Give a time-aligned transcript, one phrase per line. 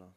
[0.00, 0.16] schlagen.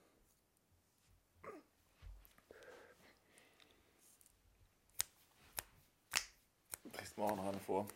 [6.92, 7.88] Drehst mir auch noch eine vor.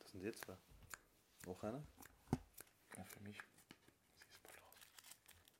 [0.00, 0.56] Das sind jetzt zwei.
[1.46, 1.82] Noch einer?
[2.96, 3.38] Ja, für mich.
[4.20, 4.78] Das ist bald aus.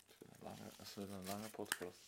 [0.08, 2.02] Das wird ein langer, das wird ein langer Podcast.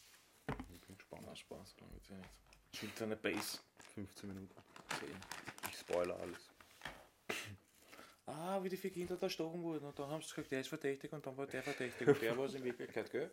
[0.74, 1.22] Ich bin gespannt.
[1.26, 2.30] Na, Spaß, so lange wird's ja nicht.
[2.74, 3.58] Schickt eine Base.
[3.94, 4.54] 15 Minuten.
[5.00, 5.08] 10.
[5.70, 6.51] Ich spoiler alles.
[8.44, 9.84] Ah, wie die vier Kinder da erstochen wurden.
[9.84, 12.08] Und dann haben sie gesagt, der ist verdächtig und dann war der verdächtig.
[12.08, 13.30] Und der war es in Wirklichkeit, gell?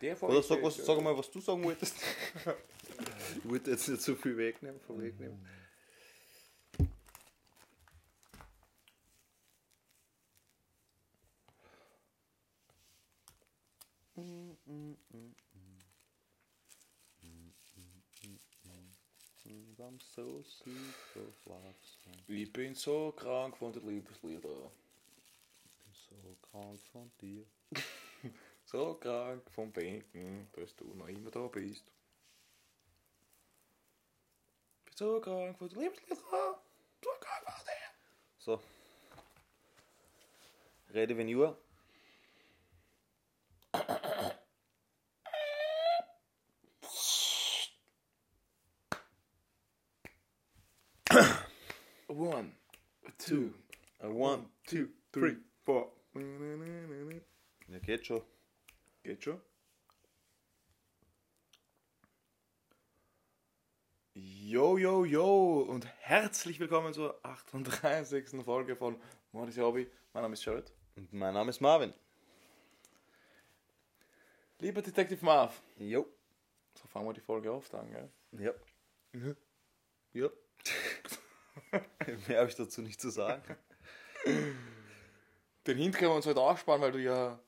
[0.00, 1.96] Der war Oder sag, was, sag mal, was du sagen wolltest.
[3.36, 5.46] ich wollte jetzt nicht so viel wegnehmen, vorwegnehmen.
[19.44, 20.44] And I'm so
[21.46, 22.14] love song.
[22.26, 24.40] Ich bin so krank von den Liebeslieder.
[24.42, 27.44] bin so krank von dir.
[28.64, 31.84] So krank vom Denken, dass du noch immer da bist.
[34.84, 36.16] Bin so krank von den Liebeslieder.
[36.16, 37.82] So krank von dir.
[38.38, 38.62] So.
[40.94, 41.58] Rede wenn Uhr.
[52.08, 52.52] One,
[53.24, 53.52] two,
[54.00, 55.88] one, two, three, four.
[57.68, 58.22] Ja, geht schon.
[59.04, 59.40] Geht schon?
[64.14, 68.44] Yo, yo, yo und herzlich willkommen zur 38.
[68.44, 69.00] Folge von
[69.30, 69.88] Modis Hobby.
[70.12, 70.72] Mein Name ist Jared.
[70.96, 71.94] Und mein Name ist Marvin.
[74.58, 75.62] Lieber Detective Marv.
[75.78, 76.06] Jo.
[76.74, 78.10] So fangen wir die Folge oft an, gell?
[78.32, 78.52] Ja.
[80.12, 80.28] Ja.
[82.28, 83.42] Mehr habe ich dazu nicht zu sagen.
[85.66, 87.38] Den Hint können wir uns heute aufsparen, weil du ja,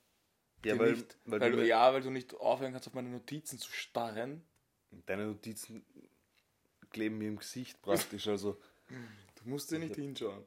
[0.65, 3.09] Ja, weil, nicht, weil, weil du du, ja, weil du nicht aufhören kannst, auf meine
[3.11, 4.43] Notizen zu starren.
[5.07, 5.85] deine Notizen
[6.91, 8.29] kleben mir im Gesicht praktisch.
[8.29, 10.45] Also, Du musst dir nicht hinschauen.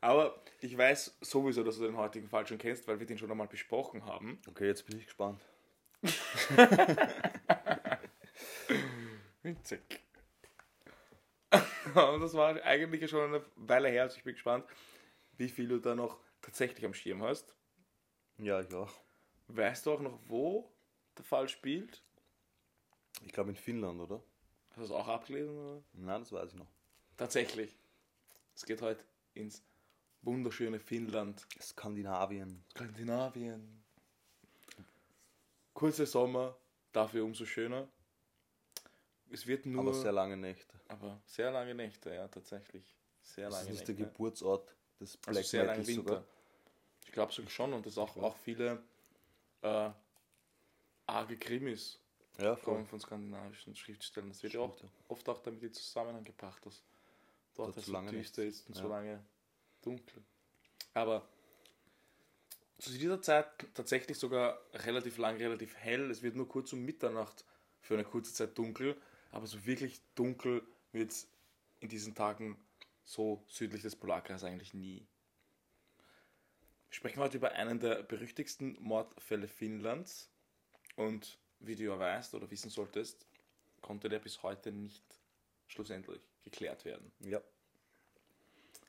[0.00, 3.30] Aber ich weiß sowieso, dass du den heutigen Fall schon kennst, weil wir den schon
[3.30, 4.40] einmal besprochen haben.
[4.48, 5.40] okay, jetzt bin ich gespannt.
[9.42, 10.01] Winzig.
[11.94, 14.64] Und das war eigentlich schon eine Weile her, also ich bin gespannt,
[15.36, 17.54] wie viel du da noch tatsächlich am Schirm hast.
[18.38, 18.92] Ja, ich auch.
[19.48, 20.72] Weißt du auch noch, wo
[21.16, 22.02] der Fall spielt?
[23.24, 24.22] Ich glaube in Finnland, oder?
[24.70, 25.56] Hast du es auch abgelesen?
[25.56, 25.82] Oder?
[25.92, 26.70] Nein, das weiß ich noch.
[27.16, 27.76] Tatsächlich.
[28.54, 29.62] Es geht heute ins
[30.22, 32.64] wunderschöne Finnland, Skandinavien.
[32.70, 33.84] Skandinavien.
[35.74, 36.56] Kurzer Sommer,
[36.92, 37.88] dafür umso schöner.
[39.32, 39.82] Es wird nur.
[39.82, 40.78] Aber sehr lange Nächte.
[40.88, 42.94] aber sehr lange Nächte, ja, tatsächlich.
[43.22, 44.10] Sehr Das lange ist nicht der Nächte.
[44.12, 46.10] Geburtsort des Black Also sehr lange Metals Winter.
[46.10, 46.24] sogar.
[47.06, 48.82] Ich glaube sogar schon und das auch, auch viele
[49.62, 49.90] äh,
[51.06, 51.98] arge Krimis
[52.38, 54.30] Ja, kommen von skandinavischen Schriftstellern.
[54.30, 54.76] Das wird ja auch
[55.08, 56.82] oft auch damit in Zusammenhang gebracht, dass
[57.54, 58.88] dort es so so lange düster ist und so Ja.
[58.88, 59.24] lange
[59.82, 60.22] dunkel.
[60.94, 61.26] Aber
[62.78, 66.10] zu dieser Zeit tatsächlich sogar relativ lang, relativ hell.
[66.10, 67.44] Es wird nur kurz um Mitternacht
[67.80, 68.96] für eine kurze Zeit dunkel,
[69.32, 70.62] aber so wirklich dunkel
[70.92, 71.28] wird es
[71.80, 72.56] in diesen Tagen
[73.04, 75.04] so südlich des Polarkreises eigentlich nie.
[76.88, 80.30] Wir sprechen heute über einen der berüchtigsten Mordfälle Finnlands
[80.94, 83.26] und wie du ja weißt oder wissen solltest,
[83.80, 85.02] konnte der bis heute nicht
[85.66, 87.10] schlussendlich geklärt werden.
[87.20, 87.40] Ja,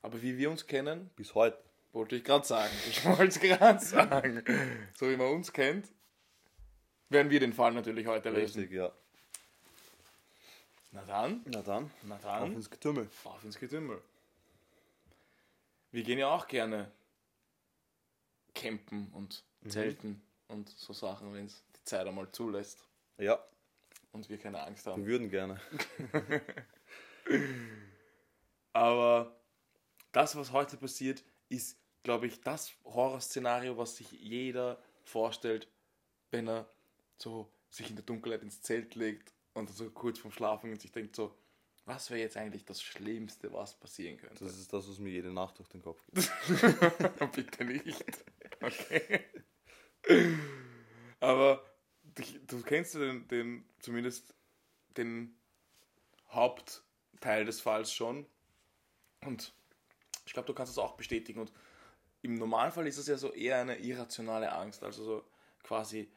[0.02, 1.58] Aber wie wir uns kennen, bis heute.
[1.92, 2.72] wollte ich gerade sagen.
[2.88, 4.44] Ich wollte es gerade sagen.
[4.94, 5.90] So wie man uns kennt,
[7.08, 8.60] werden wir den Fall natürlich heute lösen.
[8.60, 8.92] Richtig, ja.
[10.94, 13.10] Na dann, Na dann, na auf dann, ins Getümmel.
[13.24, 14.00] auf ins Getümmel.
[15.90, 16.88] Wir gehen ja auch gerne
[18.54, 22.86] campen und zelten und so Sachen, wenn es die Zeit einmal zulässt
[23.18, 23.44] Ja,
[24.12, 25.04] und wir keine Angst wir haben.
[25.04, 25.60] würden gerne.
[28.72, 29.36] Aber
[30.12, 35.66] das, was heute passiert, ist, glaube ich, das Horrorszenario, was sich jeder vorstellt,
[36.30, 36.68] wenn er
[37.18, 40.92] so sich in der Dunkelheit ins Zelt legt und so kurz vorm Schlafen und sich
[40.92, 41.34] denkt so,
[41.86, 44.44] was wäre jetzt eigentlich das Schlimmste, was passieren könnte?
[44.44, 47.32] Das ist das, was mir jede Nacht durch den Kopf geht.
[47.32, 48.04] Bitte nicht.
[48.62, 49.20] Okay.
[51.20, 51.62] Aber
[52.14, 54.34] du, du kennst ja den, den, zumindest
[54.96, 55.36] den
[56.30, 58.26] Hauptteil des Falls schon.
[59.22, 59.54] Und
[60.26, 61.40] ich glaube, du kannst es auch bestätigen.
[61.40, 61.52] Und
[62.22, 64.82] im Normalfall ist es ja so eher eine irrationale Angst.
[64.82, 65.24] Also so
[65.62, 66.10] quasi,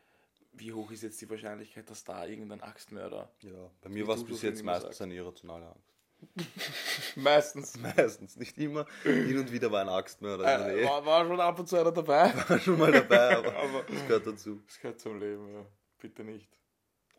[0.59, 4.23] wie hoch ist jetzt die Wahrscheinlichkeit, dass da irgendein Axtmörder Ja, bei mir war es
[4.23, 5.93] bis jetzt meistens eine irrationale Angst.
[7.15, 7.77] Meistens.
[7.77, 8.85] Meistens, nicht immer.
[9.03, 10.67] Hin und wieder war ein Axtmörder.
[10.75, 12.33] Äh, war, war schon ab und zu einer dabei.
[12.49, 14.61] war schon mal dabei, aber, Aber- das gehört dazu.
[14.65, 15.65] Das gehört zum Leben, ja.
[15.99, 16.49] Bitte nicht.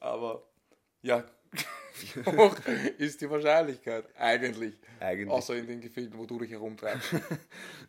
[0.00, 0.48] Aber
[1.02, 1.24] ja,
[2.00, 2.56] wie hoch
[2.98, 4.78] ist die Wahrscheinlichkeit eigentlich?
[5.00, 7.10] Eigentlich, Außer in den Gefilden, wo du dich herumtreibst.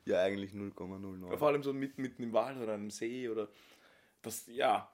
[0.05, 1.37] ja, eigentlich 0,09.
[1.37, 3.49] Vor allem so mitten, mitten im Wald oder einem See oder
[4.21, 4.91] das, ja.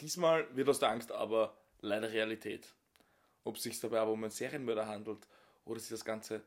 [0.00, 2.72] Diesmal wird aus der Angst aber leider Realität.
[3.44, 5.26] Ob es sich dabei aber um einen Serienmörder handelt
[5.64, 6.42] oder sich das Ganze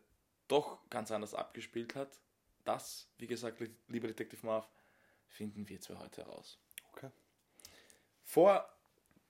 [0.48, 2.20] doch ganz anders abgespielt hat,
[2.64, 4.68] das, wie gesagt, li- lieber Detective Marv,
[5.28, 6.60] finden wir zwei heute heraus.
[6.92, 7.10] Okay.
[8.24, 8.70] Vor,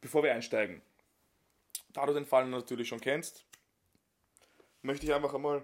[0.01, 0.81] bevor wir einsteigen,
[1.89, 3.45] da du den Fall natürlich schon kennst,
[4.81, 5.63] möchte ich einfach einmal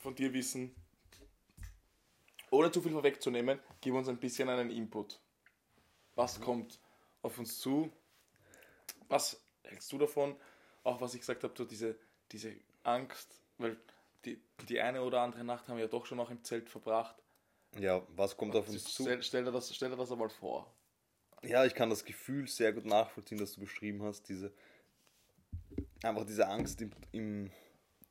[0.00, 0.74] von dir wissen,
[2.50, 5.20] ohne zu viel vorwegzunehmen, gib uns ein bisschen einen Input.
[6.14, 6.78] Was kommt
[7.22, 7.90] auf uns zu?
[9.08, 10.36] Was hältst du davon?
[10.84, 11.96] Auch was ich gesagt habe, so diese,
[12.30, 13.76] diese Angst, weil
[14.24, 17.16] die, die eine oder andere Nacht haben wir ja doch schon noch im Zelt verbracht.
[17.78, 19.02] Ja, was kommt auf uns zu?
[19.02, 20.72] Stell, stell, dir das, stell dir das einmal vor.
[21.42, 24.28] Ja, ich kann das Gefühl sehr gut nachvollziehen, das du beschrieben hast.
[24.28, 24.52] Diese,
[26.02, 27.50] einfach diese Angst im, im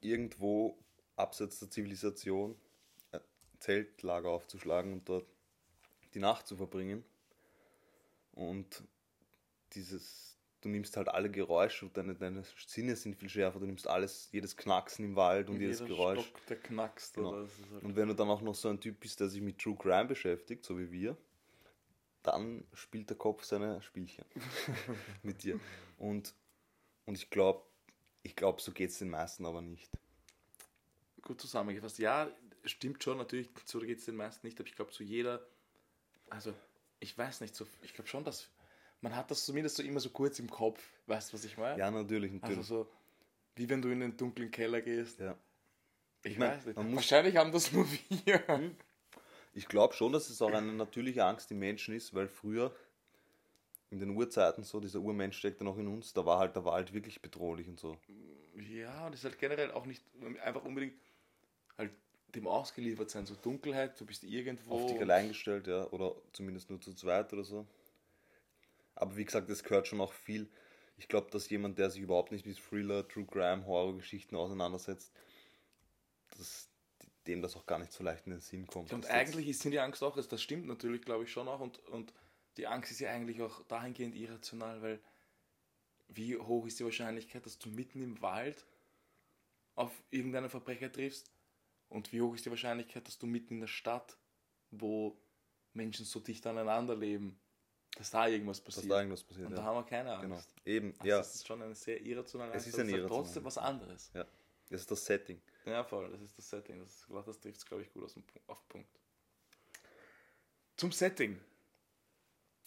[0.02, 0.78] irgendwo
[1.16, 2.60] abseits der Zivilisation
[3.12, 3.22] ein
[3.60, 5.28] Zeltlager aufzuschlagen und dort
[6.14, 7.06] die Nacht zu verbringen.
[8.34, 8.84] Und
[9.74, 13.60] dieses, du nimmst halt alle Geräusche und deine, deine Sinne sind viel schärfer.
[13.60, 16.26] Du nimmst alles, jedes Knacksen im Wald und jedes Geräusch.
[16.26, 17.16] Stock, der knackst.
[17.16, 17.34] Genau.
[17.34, 17.50] Halt
[17.82, 20.06] Und wenn du dann auch noch so ein Typ bist, der sich mit True Crime
[20.06, 21.18] beschäftigt, so wie wir,
[22.24, 24.26] dann spielt der Kopf seine Spielchen
[25.24, 25.60] mit dir.
[25.98, 26.34] Und,
[27.06, 27.66] und ich glaube,
[28.24, 29.90] ich glaube, so geht es den meisten aber nicht.
[31.24, 31.98] gut zusammengefasst.
[31.98, 32.30] Ja,
[32.66, 35.44] stimmt schon, natürlich, so geht es den meisten nicht, aber ich glaube, zu jeder,
[36.30, 36.54] also
[37.00, 38.50] ich weiß nicht, so, ich glaube schon, dass
[39.02, 41.78] man hat das zumindest so immer so kurz im Kopf, weißt du, was ich meine?
[41.80, 42.58] Ja, natürlich, natürlich.
[42.58, 42.90] also so,
[43.56, 45.20] wie wenn du in den dunklen Keller gehst.
[45.20, 45.36] ja.
[46.24, 46.76] Ich, mein, weiß nicht.
[46.78, 47.86] man muss- Wahrscheinlich haben das nur
[48.26, 48.72] wir.
[49.54, 52.76] Ich glaube schon, dass es auch eine natürliche Angst im Menschen ist, weil früher
[53.90, 56.94] in den Urzeiten so, dieser Urmensch steckte noch in uns, da war halt der Wald
[56.94, 57.98] wirklich bedrohlich und so.
[58.56, 60.04] Ja, und es ist halt generell auch nicht
[60.44, 60.94] einfach unbedingt
[61.78, 61.92] halt
[62.36, 64.76] dem ausgeliefert sein, so Dunkelheit, du bist irgendwo.
[64.76, 67.66] Auf dich allein gestellt, ja, oder zumindest nur zu zweit oder so.
[69.02, 70.48] Aber wie gesagt, es gehört schon auch viel.
[70.96, 75.12] Ich glaube, dass jemand, der sich überhaupt nicht mit Thriller, True Crime, Horrorgeschichten auseinandersetzt,
[76.38, 76.70] dass
[77.26, 78.94] dem das auch gar nicht so leicht in den Sinn kommt.
[78.94, 81.60] Und eigentlich ist die Angst auch, das stimmt natürlich, glaube ich, schon auch.
[81.60, 82.14] Und, und
[82.58, 85.00] die Angst ist ja eigentlich auch dahingehend irrational, weil
[86.08, 88.68] wie hoch ist die Wahrscheinlichkeit, dass du mitten im Wald
[89.74, 91.32] auf irgendeinen Verbrecher triffst?
[91.90, 94.20] Und wie hoch ist die Wahrscheinlichkeit, dass du mitten in der Stadt,
[94.70, 95.20] wo
[95.74, 97.40] Menschen so dicht aneinander leben,
[97.98, 98.92] dass da irgendwas jetzt, dass passiert?
[98.92, 99.48] da irgendwas passiert.
[99.48, 99.58] und ja.
[99.58, 100.56] da haben wir keine Angst.
[100.66, 100.78] Genau.
[100.78, 101.18] Eben, Also ja.
[101.18, 103.58] Das ist schon eine sehr irrationale Es Angst, ist aber eine es irrationale trotzdem was
[103.58, 104.12] anderes.
[104.14, 104.26] ja.
[104.70, 105.42] Das ist das Setting.
[105.66, 106.80] Ja, voll, das ist das Setting.
[106.80, 108.24] Das, das trifft es, glaube ich, gut auf den
[108.70, 108.90] Punkt.
[110.78, 111.38] Zum Setting.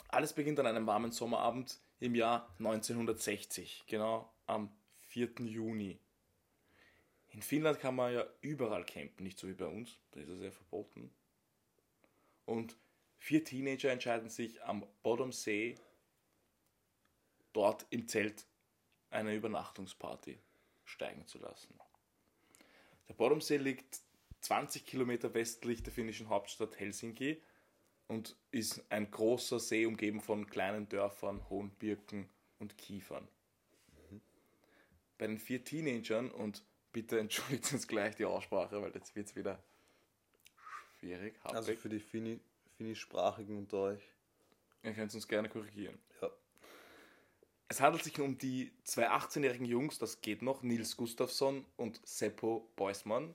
[0.09, 4.71] Alles beginnt an einem warmen Sommerabend im Jahr 1960, genau am
[5.09, 5.31] 4.
[5.41, 5.99] Juni.
[7.31, 10.43] In Finnland kann man ja überall campen, nicht so wie bei uns, da ist es
[10.43, 11.11] ja verboten.
[12.45, 12.77] Und
[13.25, 15.77] vier Teenager entscheiden sich am Bodomsee
[17.55, 18.47] dort im Zelt
[19.09, 20.39] eine Übernachtungsparty
[20.85, 21.75] steigen zu lassen.
[23.09, 24.03] Der Bodomsee liegt
[24.43, 27.41] 20 Kilometer westlich der finnischen Hauptstadt Helsinki
[28.09, 32.29] und ist ein großer See umgeben von kleinen Dörfern, hohen Birken
[32.59, 33.27] und Kiefern.
[35.17, 36.63] Bei den vier Teenagern, und
[36.93, 39.65] bitte entschuldigt uns gleich die Aussprache, weil jetzt wird es wieder
[40.99, 41.57] schwierig, happig.
[41.57, 42.39] Also für die Finni
[42.77, 44.03] finnischsprachigen unter euch.
[44.83, 45.99] Ihr könnt uns gerne korrigieren.
[46.21, 46.31] Ja.
[47.69, 52.71] Es handelt sich um die zwei 18-jährigen Jungs, das geht noch, Nils Gustafsson und Seppo
[52.77, 53.35] Beusmann,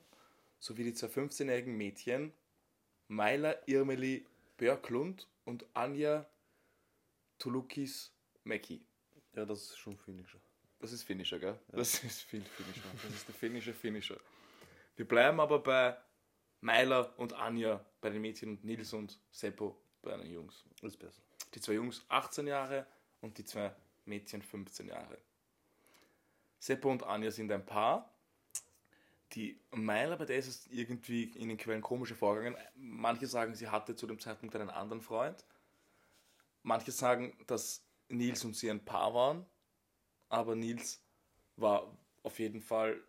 [0.60, 2.32] sowie die zwei 15-jährigen Mädchen,
[3.08, 6.28] Maila Irmeli Björklund und Anja
[7.38, 8.12] Tulukis
[8.44, 8.84] Mäki.
[9.34, 10.38] Ja, das ist schon finnischer.
[10.78, 11.58] Das ist Finnischer, gell?
[11.68, 12.88] Das ist viel Finnischer.
[13.02, 14.18] Das ist der finnische Finnischer.
[14.96, 15.96] Wir bleiben aber bei
[16.60, 20.64] Maila und Anja bei den Mädchen und Nils und Seppo bei den Jungs.
[20.82, 21.22] Ist besser.
[21.54, 22.86] Die zwei Jungs 18 Jahre
[23.20, 25.18] und die zwei Mädchen 15 Jahre.
[26.58, 28.12] Seppo und Anja sind ein Paar.
[29.32, 32.56] Die Meiler, bei der ist es irgendwie in den Quellen komische Vorgänge.
[32.74, 35.44] Manche sagen, sie hatte zu dem Zeitpunkt einen anderen Freund.
[36.62, 39.46] Manche sagen, dass Nils und sie ein Paar waren.
[40.28, 41.02] Aber Nils
[41.56, 43.00] war auf jeden Fall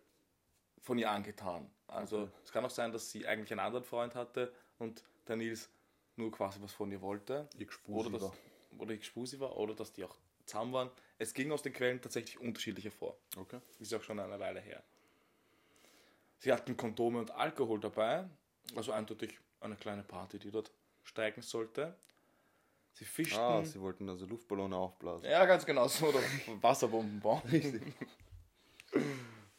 [0.78, 1.70] von ihr angetan.
[1.86, 5.68] Also es kann auch sein, dass sie eigentlich einen anderen Freund hatte und der Nils
[6.16, 7.48] nur quasi was von ihr wollte.
[7.88, 8.32] Oder dass, war.
[8.78, 10.90] oder ich Spusi war, oder dass die auch zusammen waren.
[11.18, 13.16] Es ging aus den Quellen tatsächlich unterschiedlich hervor.
[13.36, 13.60] Okay.
[13.78, 14.82] Ist auch schon eine Weile her.
[16.38, 18.28] Sie hatten Kondome und Alkohol dabei,
[18.74, 20.72] also eindeutig eine kleine Party, die dort
[21.04, 21.96] steigen sollte.
[22.94, 23.38] Sie fischten.
[23.40, 25.30] Ah, sie wollten also Luftballone aufblasen.
[25.30, 26.06] ja, ganz genau so.
[26.08, 26.20] Oder
[26.60, 27.42] Wasserbomben bauen.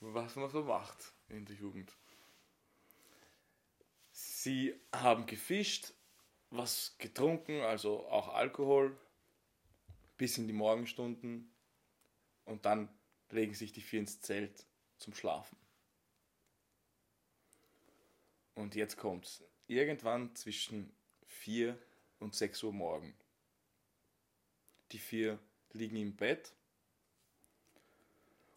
[0.01, 1.91] Was man so macht in der Jugend.
[4.43, 5.93] Sie haben gefischt,
[6.49, 8.93] was getrunken, also auch Alkohol,
[10.17, 11.49] bis in die Morgenstunden.
[12.43, 12.89] Und dann
[13.29, 14.65] legen sich die vier ins Zelt
[14.97, 15.55] zum Schlafen.
[18.53, 19.45] Und jetzt kommt's.
[19.67, 20.93] Irgendwann zwischen
[21.27, 21.81] 4
[22.19, 23.15] und 6 Uhr morgen.
[24.91, 25.39] Die vier
[25.71, 26.51] liegen im Bett.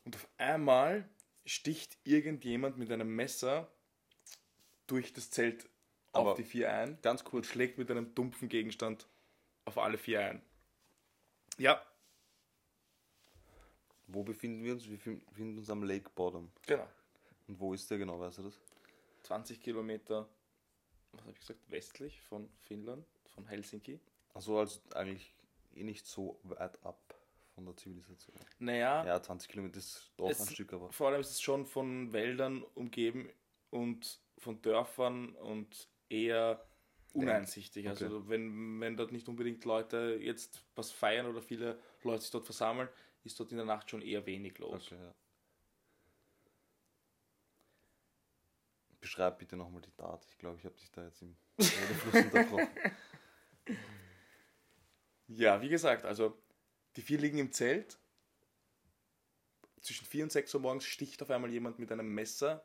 [0.05, 1.09] Und auf einmal
[1.45, 3.71] sticht irgendjemand mit einem Messer
[4.88, 5.69] durch das Zelt
[6.16, 9.06] Aber- auf die vier ein Ganz kurz, schlägt mit einem dumpfen Gegenstand
[9.64, 10.42] auf alle vier ein.
[11.58, 11.80] Ja,
[14.08, 14.88] wo befinden wir uns?
[14.88, 16.50] Wir fin- befinden uns am Lake Bottom.
[16.66, 16.87] genau.
[17.49, 18.58] Und wo ist der genau, weißt du das?
[19.23, 20.28] 20 Kilometer,
[21.12, 24.00] was habe ich gesagt, westlich von Finnland, von Helsinki.
[24.35, 25.32] Also also eigentlich
[25.75, 27.14] eh nicht so weit ab
[27.54, 28.37] von der Zivilisation.
[28.58, 32.12] Naja, Ja, 20 Kilometer ist doch ein Stück, aber vor allem ist es schon von
[32.12, 33.30] Wäldern umgeben
[33.70, 36.64] und von Dörfern und eher
[37.12, 37.86] uneinsichtig.
[37.86, 38.04] Okay.
[38.04, 42.44] Also wenn, wenn dort nicht unbedingt Leute jetzt was feiern oder viele Leute sich dort
[42.44, 42.88] versammeln,
[43.25, 44.86] ist dort in der Nacht schon eher wenig los.
[44.86, 45.14] okay, ja.
[49.00, 50.26] Beschreib bitte nochmal die Tat.
[50.30, 52.68] Ich glaube, ich habe dich da jetzt im Redefluss unterbrochen.
[55.28, 56.40] Ja, wie gesagt, also
[56.94, 57.98] die vier liegen im Zelt.
[59.80, 62.64] Zwischen 4 und 6 Uhr morgens sticht auf einmal jemand mit einem Messer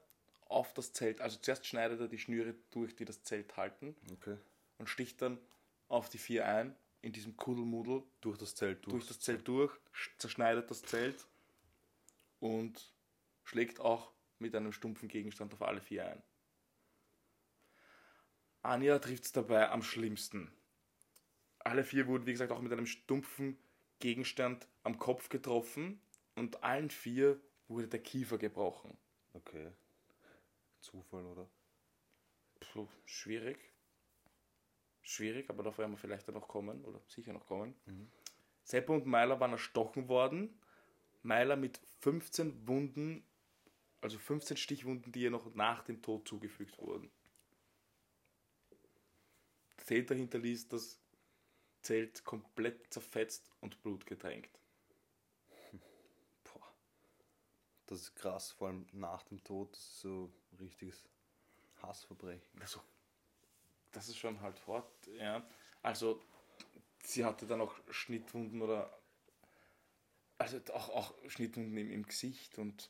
[0.52, 1.22] auf das Zelt.
[1.22, 4.38] Also zuerst schneidet er die Schnüre durch, die das Zelt halten Okay.
[4.78, 5.40] und sticht dann
[5.88, 8.92] auf die vier ein in diesem Kuddelmuddel Durch das Zelt durch.
[8.92, 11.26] durch das Zelt durch, sch- zerschneidet das Zelt
[12.40, 12.94] und
[13.44, 16.24] schlägt auch mit einem stumpfen Gegenstand auf alle vier ein.
[18.64, 20.52] Anja trifft es dabei am schlimmsten.
[21.60, 23.58] Alle vier wurden, wie gesagt, auch mit einem stumpfen
[24.00, 26.00] Gegenstand am Kopf getroffen
[26.36, 28.98] und allen vier wurde der Kiefer gebrochen.
[29.34, 29.72] Okay.
[30.82, 31.50] Zufall, oder?
[32.60, 33.58] Puh, schwierig.
[35.02, 37.76] Schwierig, aber darauf werden wir vielleicht dann noch kommen, oder sicher noch kommen.
[38.64, 40.60] Seppo und Meiler waren erstochen worden.
[41.24, 43.24] Meiler mit 15 Wunden,
[44.02, 47.12] also 15 Stichwunden, die ihr noch nach dem Tod zugefügt wurden.
[49.78, 51.00] Der Täter hinterließ das
[51.82, 54.60] Zelt komplett zerfetzt und blutgetränkt.
[56.44, 56.74] Boah.
[57.88, 59.76] Das ist krass, vor allem nach dem Tod.
[59.76, 61.04] So richtiges
[61.82, 62.62] Hassverbrechen.
[62.62, 62.82] Also,
[63.92, 65.46] das ist schon halt hart, ja.
[65.82, 66.22] Also,
[67.04, 68.98] sie hatte dann auch Schnittwunden oder.
[70.38, 72.90] Also auch, auch Schnittwunden im, im Gesicht und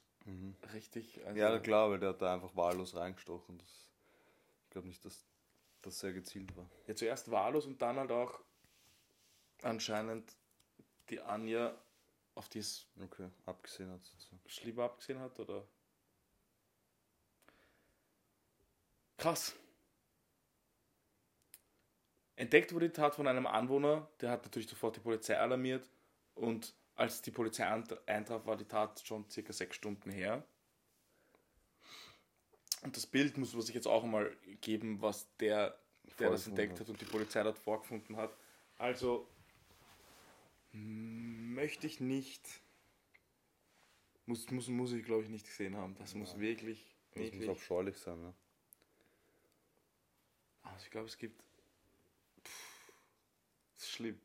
[0.73, 1.25] richtig.
[1.25, 3.57] Also, Ja, klar, weil der hat da einfach wahllos reingestochen.
[3.57, 3.89] Das,
[4.65, 5.25] ich glaube nicht, dass
[5.81, 6.69] das sehr gezielt war.
[6.87, 8.39] ja, zuerst wahllos und dann halt auch
[9.63, 10.35] anscheinend
[11.09, 11.75] die Anja,
[12.35, 14.37] auf die es Okay, abgesehen hat so.
[14.45, 15.67] schlimmer abgesehen hat, oder?
[19.21, 19.55] Krass.
[22.35, 25.87] Entdeckt wurde die Tat von einem Anwohner, der hat natürlich sofort die Polizei alarmiert
[26.33, 30.43] und als die Polizei eint- eintraf, war die Tat schon circa sechs Stunden her.
[32.81, 35.77] Und das Bild muss man sich jetzt auch mal geben, was der,
[36.17, 36.89] der das entdeckt hat.
[36.89, 38.35] und die Polizei dort vorgefunden hat.
[38.79, 39.27] Also
[40.71, 42.63] möchte ich nicht
[44.25, 45.93] muss, muss, muss ich, glaube ich, nicht gesehen haben.
[45.99, 47.47] Das muss wirklich, Das wirklich.
[47.47, 48.33] muss abscheulich sein, ne?
[50.81, 51.43] Also ich glaube, es gibt.
[52.43, 52.91] Pff,
[53.75, 54.19] das ist schlimm.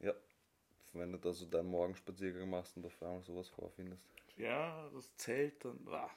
[0.00, 0.12] Ja.
[0.92, 4.02] Wenn du da so deinen Morgenspaziergang machst und auf einmal sowas vorfindest.
[4.36, 5.86] Ja, das Zelt dann.
[5.88, 6.10] Ah.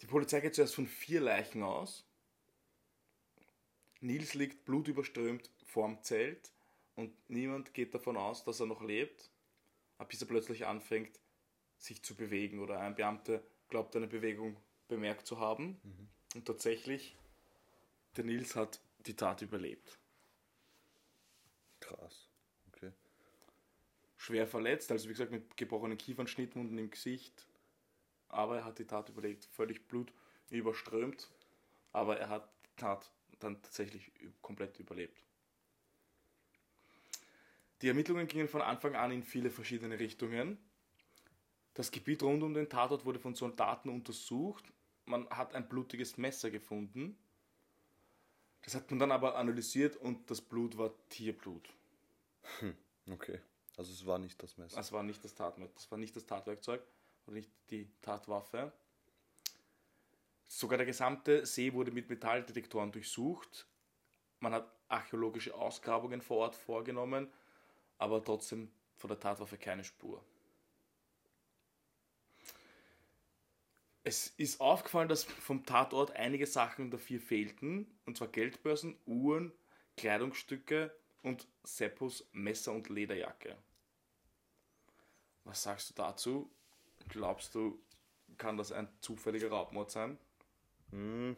[0.00, 2.06] Die Polizei geht zuerst von vier Leichen aus.
[4.00, 6.52] Nils liegt blutüberströmt vorm Zelt
[6.94, 9.30] und niemand geht davon aus, dass er noch lebt,
[10.08, 11.20] bis er plötzlich anfängt,
[11.76, 14.56] sich zu bewegen oder ein Beamter glaubt, eine Bewegung
[14.88, 15.80] bemerkt zu haben.
[16.34, 17.16] Und tatsächlich,
[18.16, 19.98] der Nils hat die Tat überlebt.
[21.80, 22.28] Krass.
[22.68, 22.92] Okay.
[24.16, 27.46] schwer verletzt, also wie gesagt mit gebrochenen Kiefern, Schnittwunden im Gesicht.
[28.28, 30.12] Aber er hat die Tat überlebt, völlig Blut
[30.50, 31.30] überströmt.
[31.92, 33.10] Aber er hat die Tat
[33.40, 35.24] dann tatsächlich komplett überlebt.
[37.82, 40.58] Die Ermittlungen gingen von Anfang an in viele verschiedene Richtungen.
[41.74, 44.64] Das Gebiet rund um den Tatort wurde von Soldaten untersucht.
[45.10, 47.18] Man hat ein blutiges Messer gefunden.
[48.62, 51.68] Das hat man dann aber analysiert und das Blut war Tierblut.
[53.10, 53.40] Okay.
[53.76, 54.76] Also es war nicht das Messer.
[54.76, 56.82] Das war nicht das Tatwerkzeug, das war nicht das Tatwerkzeug
[57.26, 58.72] und nicht die Tatwaffe.
[60.46, 63.66] Sogar der gesamte See wurde mit Metalldetektoren durchsucht.
[64.38, 67.32] Man hat archäologische Ausgrabungen vor Ort vorgenommen,
[67.98, 70.24] aber trotzdem von der Tatwaffe keine Spur.
[74.10, 79.52] Es ist aufgefallen, dass vom Tatort einige Sachen dafür fehlten, und zwar Geldbörsen, Uhren,
[79.96, 83.56] Kleidungsstücke und Seppos Messer und Lederjacke.
[85.44, 86.50] Was sagst du dazu?
[87.08, 87.78] Glaubst du,
[88.36, 90.18] kann das ein zufälliger Raubmord sein?
[90.90, 91.36] Hm,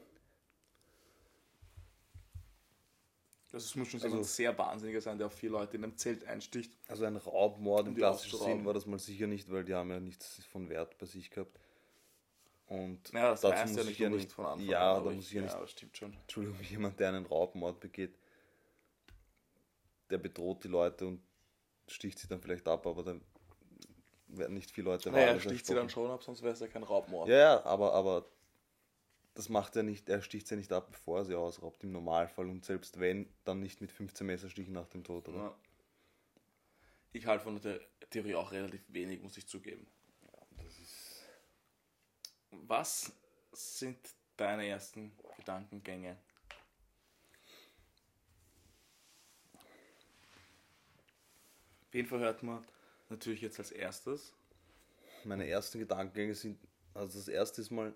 [3.53, 6.25] Also es muss schon Also- sehr wahnsinniger sein, der auf vier Leute in einem Zelt
[6.25, 6.73] einsticht.
[6.89, 8.39] Also ein Raubmord im klassischen.
[8.39, 11.29] Sinn war das mal sicher nicht, weil die haben ja nichts von Wert bei sich
[11.31, 11.59] gehabt.
[12.73, 15.05] Und Naja, das dazu weiß ja muss nicht ich ja nicht von Anfang Ja, an.
[15.05, 15.55] da muss ich ja nicht.
[15.55, 16.15] Ja, stimmt schon.
[16.15, 18.19] Entschuldigung, jemand, der einen Raubmord begeht,
[20.09, 21.23] der bedroht die Leute und
[21.87, 23.21] sticht sie dann vielleicht ab, aber dann
[24.29, 26.67] werden nicht viele Leute Naja, er sticht sie dann schon ab, sonst wäre es ja
[26.67, 27.29] kein Raubmord.
[27.29, 28.25] Ja, ja, aber, aber
[29.35, 32.49] das macht er nicht, er sticht sie nicht ab, bevor er sie ausraubt, im Normalfall.
[32.49, 35.39] Und selbst wenn, dann nicht mit 15 Messerstichen nach dem Tod, oder?
[35.39, 35.55] Ja.
[37.13, 39.87] Ich halte von der Theorie auch relativ wenig, muss ich zugeben.
[42.53, 43.13] Was
[43.53, 43.99] sind
[44.37, 46.19] deine ersten Gedankengänge?
[51.91, 52.65] Wen verhört man
[53.09, 54.33] natürlich jetzt als erstes?
[55.25, 56.59] Meine ersten Gedankengänge sind,
[56.95, 57.95] also das erste ist mal,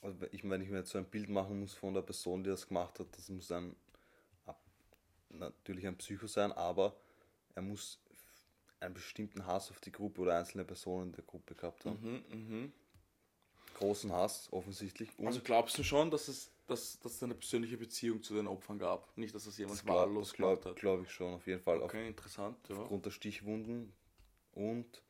[0.00, 2.42] also ich meine, wenn ich mir jetzt so ein Bild machen muss von der Person,
[2.42, 3.76] die das gemacht hat, das muss ein,
[5.28, 6.96] natürlich ein Psycho sein, aber
[7.54, 8.01] er muss
[8.82, 12.22] einen bestimmten Hass auf die Gruppe oder einzelne Personen in der Gruppe gehabt haben.
[12.30, 12.72] Mhm, mhm.
[13.74, 15.18] Großen Hass, offensichtlich.
[15.18, 18.46] Und Also glaubst du schon, dass es, dass, dass es eine persönliche Beziehung zu den
[18.46, 19.16] Opfern gab?
[19.16, 20.76] Nicht, dass es jemand das glaube wahllos glaub, gemacht hat?
[20.80, 21.78] glaub ich schon, auf jeden Fall.
[21.78, 22.56] Auf, Okay, interessant.
[22.68, 22.76] Ja.
[22.76, 23.92] aufgrund der Stichwunden
[24.52, 25.02] und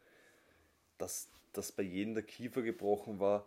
[0.98, 3.46] dass, dass bei jedem der Kiefer gebrochen war,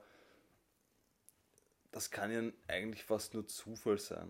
[1.92, 4.30] das kann ja eigentlich fast nur Zufall sein,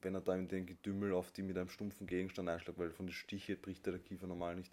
[0.00, 3.06] wenn er da in den Gedümmel auf die mit einem stumpfen Gegenstand einschlägt, weil von
[3.06, 4.72] den Stiche bricht der Kiefer normal nicht,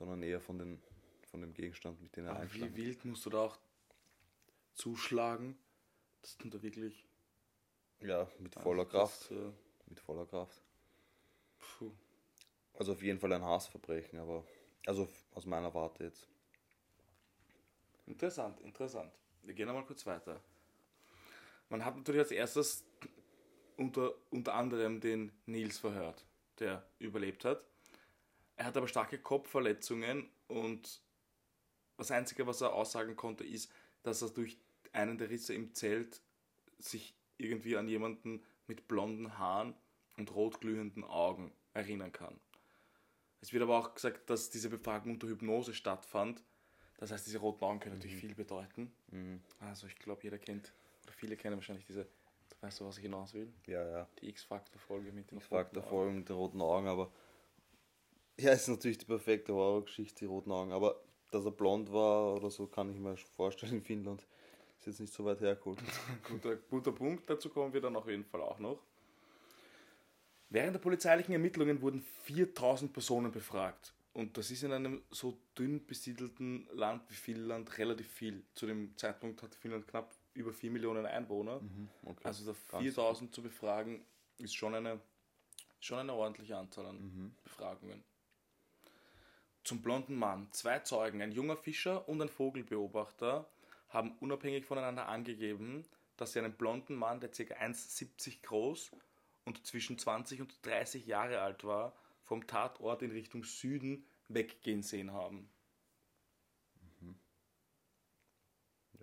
[0.00, 0.82] sondern eher von, den,
[1.30, 2.74] von dem Gegenstand, mit dem er einschlägt.
[2.74, 3.58] wie wild musst du da auch
[4.72, 5.58] zuschlagen,
[6.22, 7.06] dass du da wirklich
[8.00, 9.52] Ja, mit voller Kraft, äh,
[9.86, 10.62] mit voller Kraft.
[11.58, 11.92] puh.
[12.72, 14.42] Also auf jeden Fall ein Hassverbrechen, aber
[14.86, 16.26] also aus meiner Warte jetzt.
[18.06, 19.12] Interessant, interessant.
[19.42, 20.40] Wir gehen einmal kurz weiter.
[21.68, 22.86] Man hat natürlich als erstes
[23.76, 26.24] unter, unter anderem den Nils verhört,
[26.58, 27.62] der überlebt hat.
[28.60, 31.00] Er hat aber starke Kopfverletzungen und
[31.96, 34.58] das Einzige, was er aussagen konnte, ist, dass er durch
[34.92, 36.20] einen der Risse im Zelt
[36.78, 39.72] sich irgendwie an jemanden mit blonden Haaren
[40.18, 42.38] und rotglühenden Augen erinnern kann.
[43.40, 46.44] Es wird aber auch gesagt, dass diese Befragung unter Hypnose stattfand.
[46.98, 48.92] Das heißt, diese roten Augen können natürlich viel bedeuten.
[49.10, 49.40] Mhm.
[49.60, 52.06] Also ich glaube, jeder kennt, oder viele kennen wahrscheinlich diese,
[52.60, 53.50] weißt du, was ich hinaus will?
[53.66, 54.08] Ja, ja.
[54.20, 56.16] Die X-Factor-Folge mit den Augen.
[56.16, 57.10] mit den roten Augen, aber
[58.42, 60.72] ja, ist natürlich die perfekte Horrorgeschichte, die roten Augen.
[60.72, 61.00] Aber
[61.30, 64.26] dass er blond war oder so, kann ich mir schon vorstellen in Finnland.
[64.78, 65.78] Ist jetzt nicht so weit hergeholt.
[66.28, 68.78] Guter, guter Punkt, dazu kommen wir dann auf jeden Fall auch noch.
[70.48, 73.92] Während der polizeilichen Ermittlungen wurden 4000 Personen befragt.
[74.12, 78.42] Und das ist in einem so dünn besiedelten Land wie Finnland relativ viel.
[78.54, 81.60] Zu dem Zeitpunkt hat Finnland knapp über 4 Millionen Einwohner.
[82.04, 82.20] Okay.
[82.24, 84.02] Also da Ganz 4000 zu befragen,
[84.38, 84.98] ist schon eine,
[85.78, 88.02] schon eine ordentliche Anzahl an Befragungen.
[89.70, 90.48] Zum blonden Mann.
[90.50, 93.48] Zwei Zeugen, ein junger Fischer und ein Vogelbeobachter,
[93.88, 97.54] haben unabhängig voneinander angegeben, dass sie einen blonden Mann, der ca.
[97.54, 98.90] 1,70 groß
[99.44, 105.12] und zwischen 20 und 30 Jahre alt war, vom Tatort in Richtung Süden weggehen sehen
[105.12, 105.48] haben.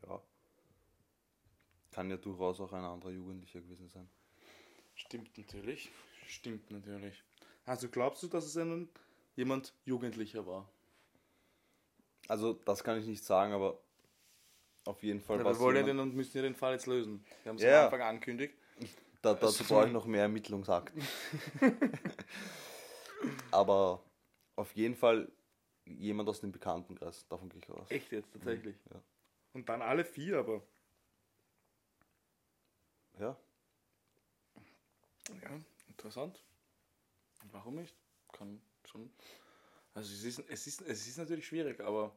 [0.05, 0.21] ja.
[1.91, 4.09] Kann ja durchaus auch ein anderer Jugendlicher gewesen sein.
[4.95, 5.89] Stimmt natürlich.
[6.27, 7.23] Stimmt natürlich.
[7.63, 8.89] Also glaubst du, dass es ein,
[9.37, 10.67] jemand Jugendlicher war?
[12.27, 13.79] Also, das kann ich nicht sagen, aber
[14.85, 16.73] auf jeden Fall Ja, war wir es wollen ja den und müssen ja den Fall
[16.73, 17.23] jetzt lösen.
[17.43, 17.79] Wir haben es Ja.
[17.79, 18.55] am Anfang angekündigt.
[19.21, 21.01] Da, dazu brauche ich noch mehr Ermittlungsakten.
[23.51, 24.03] aber
[24.55, 25.31] auf jeden Fall
[25.85, 27.89] jemand aus dem Bekanntenkreis, davon gehe ich aus.
[27.89, 28.75] Echt jetzt tatsächlich.
[28.91, 29.01] Ja.
[29.53, 30.61] Und dann alle vier, aber.
[33.19, 33.35] Ja.
[35.41, 35.49] Ja,
[35.87, 36.41] interessant.
[37.51, 37.95] Warum nicht?
[38.31, 38.61] Kann
[38.97, 39.11] schon.
[39.93, 42.15] Also es ist, es ist, es ist natürlich schwierig, aber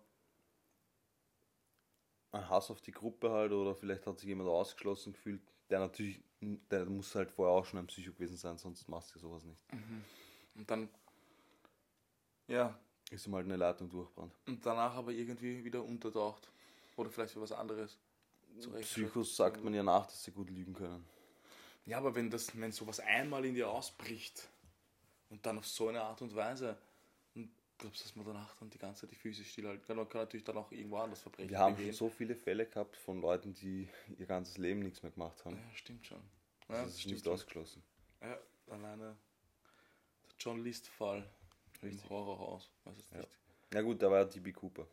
[2.32, 6.22] ein Hass auf die Gruppe halt oder vielleicht hat sich jemand ausgeschlossen gefühlt, der natürlich,
[6.40, 9.64] der muss halt vorher auch schon ein Psycho gewesen sein, sonst machst du sowas nicht.
[10.54, 10.88] Und dann,
[12.48, 12.78] ja,
[13.10, 14.34] Ist ihm halt eine Leitung durchbrannt.
[14.46, 16.50] und danach aber irgendwie wieder untertaucht.
[16.96, 17.98] Oder vielleicht für was anderes.
[18.82, 21.06] Psychos sagt man ja nach, dass sie gut lügen können.
[21.86, 24.48] Ja, aber wenn das, wenn sowas einmal in dir ausbricht
[25.30, 26.76] und dann auf so eine Art und Weise,
[27.34, 29.96] und glaubst du, dass man danach dann die ganze Zeit die Füße stillhalten kann?
[29.96, 31.94] Man kann natürlich dann auch irgendwo anders Verbrechen Wir haben schon begehen.
[31.94, 33.88] so viele Fälle gehabt von Leuten, die
[34.18, 35.56] ihr ganzes Leben nichts mehr gemacht haben.
[35.56, 36.20] Ja, stimmt schon.
[36.68, 37.32] Ja, das ist stimmt nicht schon.
[37.34, 37.82] ausgeschlossen.
[38.20, 38.38] Ja,
[38.68, 39.16] alleine
[40.24, 41.28] der John List-Fall
[41.82, 42.10] im Richtig.
[42.10, 42.70] Horrorhaus.
[42.84, 43.18] Weiß jetzt Ja.
[43.18, 43.38] nicht.
[43.72, 44.86] Na gut, da war ja DB Cooper.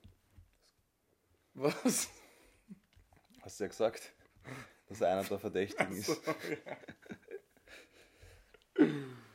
[1.56, 2.10] Was?
[3.42, 4.14] Hast du ja gesagt,
[4.88, 6.22] dass er einer der Verdächtigen ist.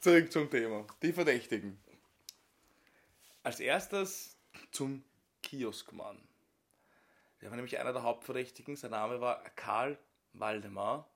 [0.00, 0.86] Zurück zum Thema.
[1.02, 1.78] Die Verdächtigen.
[3.42, 4.36] Als erstes
[4.70, 5.02] zum
[5.42, 6.18] Kioskmann.
[7.40, 8.76] Der war nämlich einer der Hauptverdächtigen.
[8.76, 9.98] Sein Name war Karl
[10.34, 11.08] Waldemar.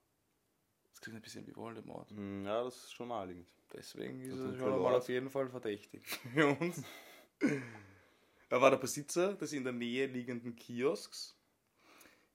[0.90, 2.10] Das klingt ein bisschen wie Voldemort.
[2.10, 3.48] Hm, Ja, das ist schon naheliegend.
[3.72, 4.94] Deswegen ist Das er schon Lord.
[4.96, 6.82] auf jeden Fall verdächtig für uns.
[8.50, 11.36] er war der Besitzer des in der Nähe liegenden Kiosks.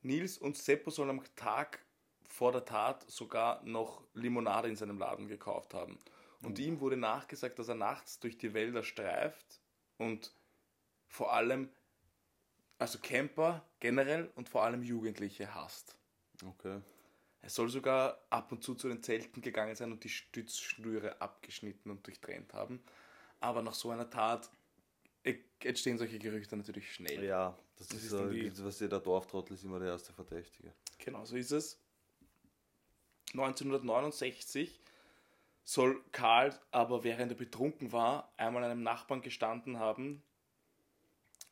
[0.02, 1.80] Nils und Seppo sollen am Tag
[2.28, 5.98] vor der Tat sogar noch Limonade in seinem Laden gekauft haben.
[6.44, 9.60] Und ihm wurde nachgesagt, dass er nachts durch die Wälder streift
[9.98, 10.32] und
[11.08, 11.70] vor allem,
[12.78, 15.96] also Camper generell und vor allem Jugendliche hasst.
[16.46, 16.80] Okay.
[17.42, 21.90] Er soll sogar ab und zu zu den Zelten gegangen sein und die Stützschnüre abgeschnitten
[21.90, 22.84] und durchtrennt haben.
[23.40, 24.50] Aber nach so einer Tat
[25.24, 27.24] e- entstehen solche Gerüchte natürlich schnell.
[27.24, 30.74] Ja, das, Das ist, ist so, irgendwie- was der Dorftrottel ist immer der erste Verdächtige.
[31.00, 31.80] Genau, so ist es.
[33.34, 34.80] 1969
[35.68, 40.24] soll Karl aber, während er betrunken war, einmal einem Nachbarn gestanden haben,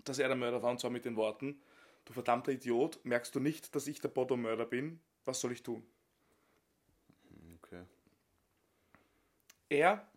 [0.06, 1.62] dass er der Mörder war, und zwar mit den Worten:
[2.06, 5.02] Du verdammter Idiot, merkst du nicht, dass ich der Bodo-Mörder bin?
[5.26, 5.86] Was soll ich tun?
[7.58, 7.84] Okay.
[9.68, 10.08] Er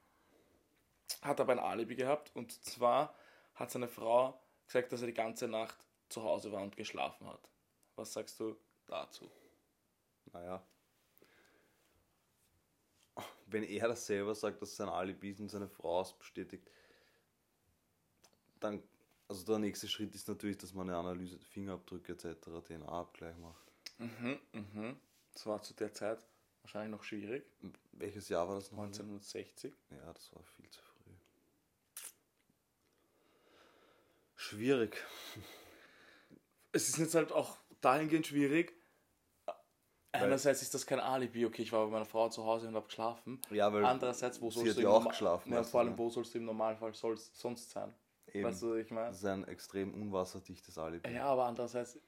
[1.23, 3.17] hat aber ein Alibi gehabt und zwar
[3.57, 5.77] hat seine Frau gesagt, dass er die ganze Nacht
[6.09, 7.51] zu Hause war und geschlafen hat.
[7.97, 8.57] Was sagst du
[8.87, 9.29] dazu?
[10.33, 10.63] Naja.
[13.51, 16.71] Wenn er das selber sagt, dass sein Alibi und seine Frau es bestätigt,
[18.61, 18.83] dann,
[19.27, 23.73] also der nächste Schritt ist natürlich, dass man eine Analyse, Fingerabdrücke etc., DNA-Abgleich macht.
[23.99, 24.97] Mhm, mhm.
[25.33, 26.25] Das war zu der Zeit
[26.63, 27.45] wahrscheinlich noch schwierig.
[27.93, 28.83] Welches Jahr war das noch?
[28.83, 29.73] 1960.
[29.91, 31.13] Ja, das war viel zu früh.
[34.37, 35.03] Schwierig.
[36.73, 38.75] Es ist jetzt halt auch dahingehend schwierig.
[40.13, 42.87] Einerseits ist das kein Alibi, okay, ich war bei meiner Frau zu Hause und habe
[42.87, 43.41] geschlafen.
[43.51, 46.09] Ja, weil Andererseits, wo sie sollst hat du ja auch geschlafen, Ja, vor allem, wo
[46.09, 47.95] sollst du im Normalfall sollst, sonst sein?
[48.33, 49.09] eben, Weißt du, was ich meine?
[49.09, 51.11] das ist ein extrem unwasserdichtes Alibi.
[51.13, 51.99] Ja, aber andererseits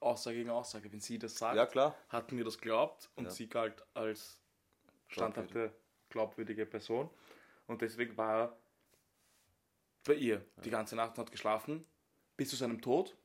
[0.00, 0.92] Aussage gegen Aussage.
[0.92, 1.94] Wenn sie das sagt, Ja, klar.
[2.08, 3.30] hat mir das glaubt und Ja.
[3.30, 4.38] sie galt als
[5.08, 5.72] standhafte,
[6.10, 7.10] glaubwürdige Person.
[7.66, 8.56] Und deswegen war er
[10.04, 11.84] bei ihr die ganze Nacht und hat geschlafen.
[12.36, 13.16] Bis zu seinem Tod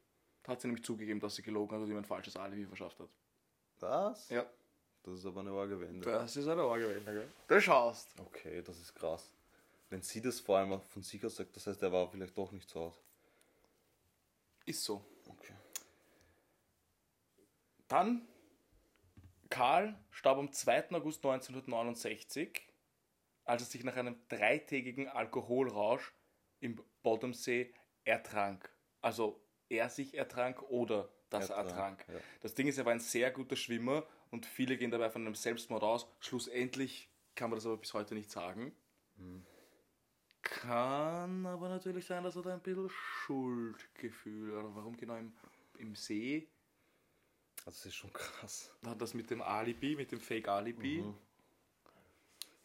[0.47, 3.09] hat sie nämlich zugegeben, dass sie gelogen hat und ihm ein falsches Alibi verschafft hat.
[3.83, 4.29] Was?
[4.29, 4.45] Ja.
[5.03, 6.09] Das ist aber eine arge Wende.
[6.09, 7.27] Das ist eine Orgewende, gell?
[7.47, 8.17] Du schaust.
[8.17, 9.29] Okay, das ist krass.
[9.89, 12.51] Wenn sie das vor allem von sich aus sagt, das heißt, er war vielleicht doch
[12.53, 12.99] nicht zu Hause.
[14.65, 15.03] Ist so.
[15.27, 15.53] Okay.
[17.89, 18.25] Dann,
[19.49, 20.91] Karl starb am 2.
[20.91, 22.65] August 1969,
[23.43, 26.13] als er sich nach einem dreitägigen Alkoholrausch
[26.61, 27.73] im Bodensee
[28.05, 28.73] ertrank.
[29.01, 32.05] Also er sich ertrank oder dass er Ertrank, ertrank.
[32.09, 32.19] ja.
[32.41, 35.35] Das Ding ist, er war ein sehr guter Schwimmer und viele gehen dabei von einem
[35.35, 36.07] Selbstmord aus.
[36.19, 38.71] Schlussendlich kann man das aber bis heute nicht sagen.
[39.17, 39.45] Hm.
[40.41, 45.31] Kann aber natürlich sein, dass er da ein bisschen Schuldgefühl, oder warum genau im,
[45.77, 46.49] im See,
[47.65, 48.71] Also das ist schon krass.
[48.85, 51.01] hat das mit dem Alibi, mit dem Fake-Alibi.
[51.01, 51.15] Mhm.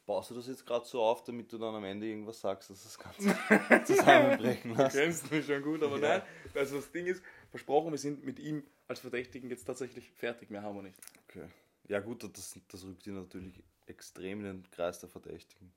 [0.06, 2.82] Baust du das jetzt gerade so auf, damit du dann am Ende irgendwas sagst, dass
[2.82, 3.28] das Ganze
[3.84, 4.96] zusammenbrechen Du lässt?
[4.96, 6.18] kennst mich schon gut, aber Ja.
[6.18, 6.22] nein.
[6.54, 10.62] Also das Ding ist, versprochen, wir sind mit ihm als Verdächtigen jetzt tatsächlich fertig, mehr
[10.62, 10.98] haben wir nicht.
[11.28, 11.48] Okay.
[11.88, 15.72] Ja gut, das, das rückt ihn natürlich extrem in den Kreis der Verdächtigen.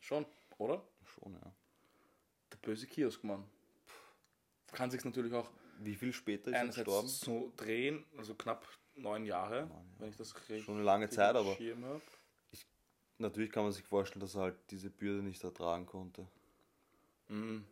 [0.00, 0.26] Schon,
[0.58, 0.82] oder?
[1.04, 1.52] Schon, ja.
[2.52, 3.44] Der böse Kioskmann.
[4.72, 7.08] Kann sich natürlich auch Wie viel später ist er gestorben?
[7.08, 9.84] so drehen, also knapp neun Jahre, Neun Jahre.
[9.98, 12.02] wenn ich das richtig Schon eine lange Zeit, aber hab.
[13.18, 16.26] natürlich kann man sich vorstellen, dass er halt diese Bürde nicht ertragen konnte.
[17.28, 17.64] Mhm.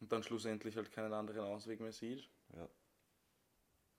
[0.00, 2.28] Und dann schlussendlich halt keinen anderen Ausweg mehr sieht.
[2.54, 2.68] Ja.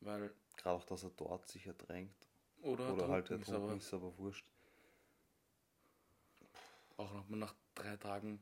[0.02, 2.28] Weil, Gerade auch, dass er dort sich ertränkt.
[2.62, 4.46] oder, Oder halt ertrunken ist, ist, aber wurscht.
[6.98, 8.40] auch noch mal nach drei Tagen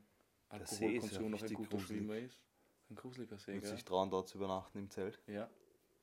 [0.48, 1.86] Alkoholkonsum noch ein guter gruselig.
[1.98, 2.38] Schwimmer ist.
[2.90, 5.20] Ein gruseliger See, Und sich trauen, dort zu übernachten im Zelt.
[5.26, 5.48] Ja,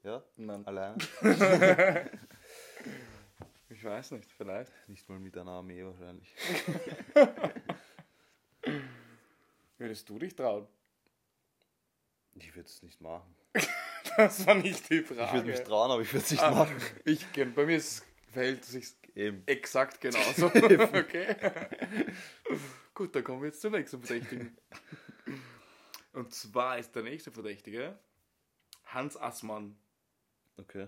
[0.04, 0.24] Ja?
[0.38, 0.66] nein.
[0.68, 0.98] Allein?
[3.68, 4.72] Ich weiß nicht, vielleicht.
[4.88, 6.34] Nicht mal mit einer Armee wahrscheinlich.
[9.78, 10.68] Würdest du dich trauen?
[12.36, 13.36] Ich würde es nicht machen.
[14.18, 15.24] Das war nicht die Frage.
[15.26, 16.76] Ich würde mich trauen, aber ich würde es nicht Ah, machen.
[17.06, 19.44] Ich, bei mir ist, es- verhält es sich Eben.
[19.46, 20.46] exakt genauso.
[20.94, 21.36] okay.
[22.94, 24.58] Gut, dann kommen wir jetzt zum nächsten Verdächtigen.
[26.14, 27.98] Und zwar ist der nächste Verdächtige
[28.86, 29.78] Hans Assmann.
[30.58, 30.88] Okay.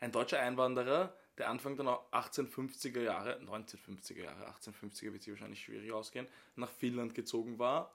[0.00, 5.92] Ein deutscher Einwanderer, der Anfang der 1850er Jahre, 1950er Jahre, 1850er wird sich wahrscheinlich schwierig
[5.92, 7.94] ausgehen, nach Finnland gezogen war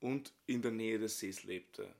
[0.00, 1.92] und in der Nähe des Sees lebte.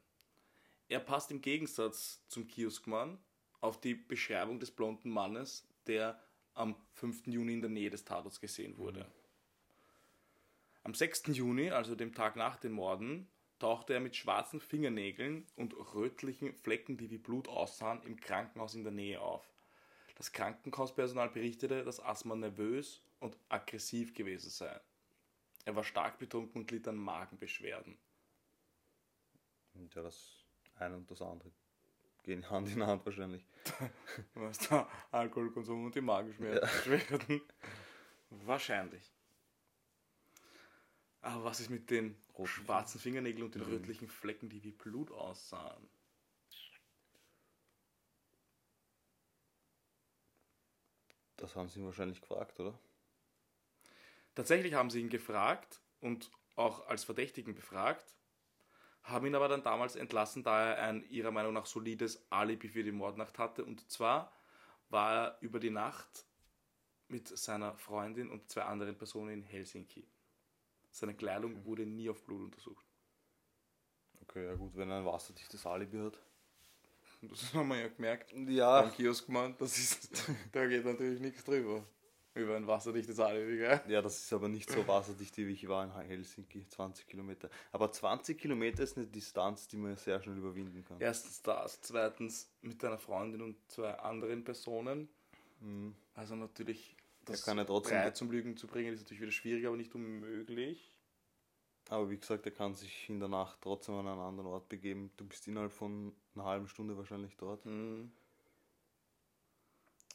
[0.90, 3.16] Er passt im Gegensatz zum Kioskmann
[3.60, 6.20] auf die Beschreibung des blonden Mannes, der
[6.54, 7.28] am 5.
[7.28, 9.06] Juni in der Nähe des Tatorts gesehen wurde.
[10.82, 11.28] Am 6.
[11.28, 13.28] Juni, also dem Tag nach den Morden,
[13.60, 18.82] tauchte er mit schwarzen Fingernägeln und rötlichen Flecken, die wie Blut aussahen, im Krankenhaus in
[18.82, 19.48] der Nähe auf.
[20.16, 24.80] Das Krankenhauspersonal berichtete, dass Asman nervös und aggressiv gewesen sei.
[25.66, 27.96] Er war stark betrunken und litt an Magenbeschwerden.
[29.94, 30.39] Ja, das
[30.80, 31.50] eine und das andere
[32.22, 33.44] gehen Hand in Hand wahrscheinlich.
[34.34, 37.42] Was der Alkoholkonsum und die Magenbeschwerden.
[38.30, 39.12] Wahrscheinlich.
[41.22, 45.10] Aber was ist mit den Roten schwarzen Fingernägeln und den rötlichen Flecken, die wie Blut
[45.10, 45.86] aussahen?
[51.36, 52.78] Das haben sie ihn wahrscheinlich gefragt, oder?
[54.34, 58.14] Tatsächlich haben sie ihn gefragt und auch als Verdächtigen befragt,
[59.02, 62.82] haben ihn aber dann damals entlassen, da er ein ihrer Meinung nach solides Alibi für
[62.84, 63.64] die Mordnacht hatte.
[63.64, 64.32] Und zwar
[64.88, 66.26] war er über die Nacht
[67.08, 70.06] mit seiner Freundin und zwei anderen Personen in Helsinki.
[70.90, 72.84] Seine Kleidung wurde nie auf Blut untersucht.
[74.22, 76.18] Okay, ja gut, wenn er ein wasserdichtes Alibi hat.
[77.22, 78.82] Das haben wir ja gemerkt Ja.
[78.82, 81.84] beim Kioskmann, das ist, da geht natürlich nichts drüber.
[82.34, 83.80] Über ein wasserdichtes Alibi, gell?
[83.88, 87.50] Ja, das ist aber nicht so wasserdicht, wie ich war in Helsinki, 20 Kilometer.
[87.72, 91.00] Aber 20 Kilometer ist eine Distanz, die man sehr schnell überwinden kann.
[91.00, 95.08] Erstens das, zweitens mit deiner Freundin und zwei anderen Personen.
[96.14, 99.66] Also natürlich, das kann ja trotzdem- drei zum Lügen zu bringen, ist natürlich wieder schwierig,
[99.66, 100.96] aber nicht unmöglich.
[101.88, 105.10] Aber wie gesagt, er kann sich in der Nacht trotzdem an einen anderen Ort begeben.
[105.16, 107.64] Du bist innerhalb von einer halben Stunde wahrscheinlich dort.
[107.64, 108.12] Hm.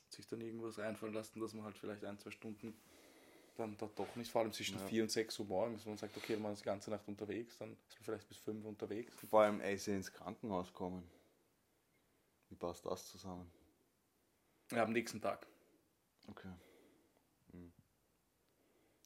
[0.10, 2.76] Sich dann irgendwas einfallen lassen, dass man halt vielleicht ein, zwei Stunden
[3.58, 4.88] dann da doch nicht, vor allem zwischen Ja.
[4.88, 7.58] 4 und 6 Uhr morgens, wenn man sagt, okay, man ist die ganze Nacht unterwegs,
[7.58, 9.14] dann ist man vielleicht bis 5 Uhr unterwegs.
[9.30, 11.10] Vor allem, ja ins Krankenhaus kommen.
[12.50, 13.50] Wie passt das zusammen?
[14.72, 15.48] Ja, am nächsten Tag.
[16.28, 16.52] Okay.
[17.52, 17.72] Hm.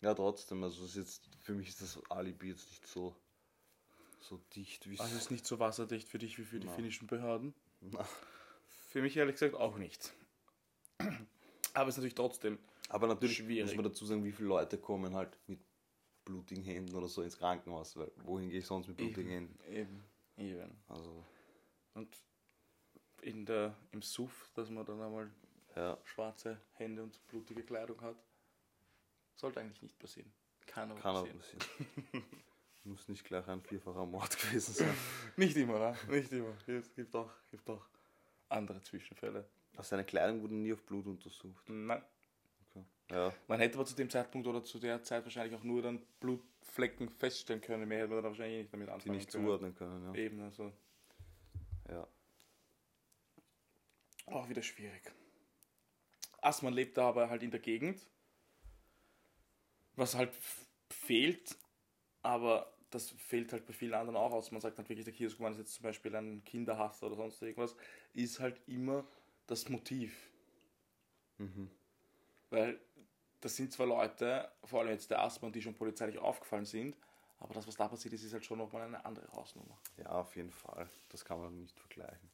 [0.02, 3.16] Ja, trotzdem, also ist jetzt, für mich ist das Alibi jetzt nicht so,
[4.20, 5.00] so dicht wie.
[5.00, 6.74] Also es ist nicht so wasserdicht für dich wie für die Na.
[6.74, 7.54] finnischen Behörden.
[7.82, 8.08] Na.
[8.90, 10.14] Für mich ehrlich gesagt auch nicht.
[11.80, 13.66] Aber es ist natürlich trotzdem Aber natürlich Schwierig.
[13.66, 15.60] muss man dazu sagen, wie viele Leute kommen halt mit
[16.26, 19.60] blutigen Händen oder so ins Krankenhaus, weil wohin gehe ich sonst mit blutigen Händen?
[19.72, 20.04] eben,
[20.38, 20.76] eben.
[20.90, 21.24] Also,
[21.94, 22.16] Und
[23.22, 25.32] in der, im Suff, dass man dann einmal
[25.76, 28.18] ja, schwarze Hände und blutige Kleidung hat,
[29.36, 30.32] sollte eigentlich nicht passieren.
[30.68, 31.38] Kann aber kann passieren.
[31.40, 32.24] passieren.
[32.84, 34.94] Muss nicht gleich ein vierfacher Mord gewesen sein.
[35.38, 35.98] Nicht immer, ne?
[36.10, 36.56] Nicht immer.
[36.68, 37.86] Es gibt auch, gibt auch
[38.50, 39.48] andere Zwischenfälle.
[39.80, 41.70] Also seine Kleidung wurde nie auf Blut untersucht.
[41.70, 42.04] Nein.
[42.70, 42.84] Okay.
[43.12, 46.06] Ja, Man hätte aber zu dem Zeitpunkt oder zu der Zeit wahrscheinlich auch nur dann
[46.20, 47.88] Blutflecken feststellen können.
[47.88, 49.46] Mehr hätte man dann wahrscheinlich nicht damit die anfangen nicht können.
[49.46, 50.04] zuordnen können.
[50.04, 50.16] Ja.
[50.16, 50.74] Eben, also
[51.90, 52.06] ja.
[54.26, 55.14] auch wieder schwierig.
[56.42, 58.06] Assmann lebt da aber halt in der Gegend.
[59.96, 60.34] Was halt
[60.90, 61.58] fehlt,
[62.22, 64.52] aber das fehlt halt bei vielen anderen auch aus.
[64.52, 67.78] Man sagt halt wirklich, der Kioskmann ist jetzt zum Beispiel ein Kinderhasser oder sonst irgendwas,
[68.14, 69.08] ist halt immer
[69.50, 70.32] das Motiv.
[71.38, 71.70] Mhm.
[72.50, 72.80] Weil
[73.42, 76.98] das sind zwar Leute, vor allem jetzt der Assmann, die schon polizeilich aufgefallen sind,
[77.40, 79.80] aber das, was da passiert ist, ist halt schon nochmal eine andere Hausnummer.
[79.98, 80.90] ja, auf jeden Fall.
[81.10, 82.30] Das kann man nicht vergleichen.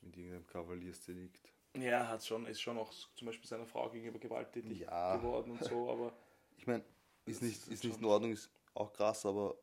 [0.00, 1.52] Mit irgendeinem Kavaliersdelikt.
[1.76, 5.16] Ja, hat schon, ist schon auch zum Beispiel seiner Frau gegenüber gewalttätig Ja.
[5.16, 6.12] geworden und so, aber
[6.56, 6.84] Ich meine,
[7.26, 9.56] ist nicht, ist nicht in Ordnung, ist auch krass, aber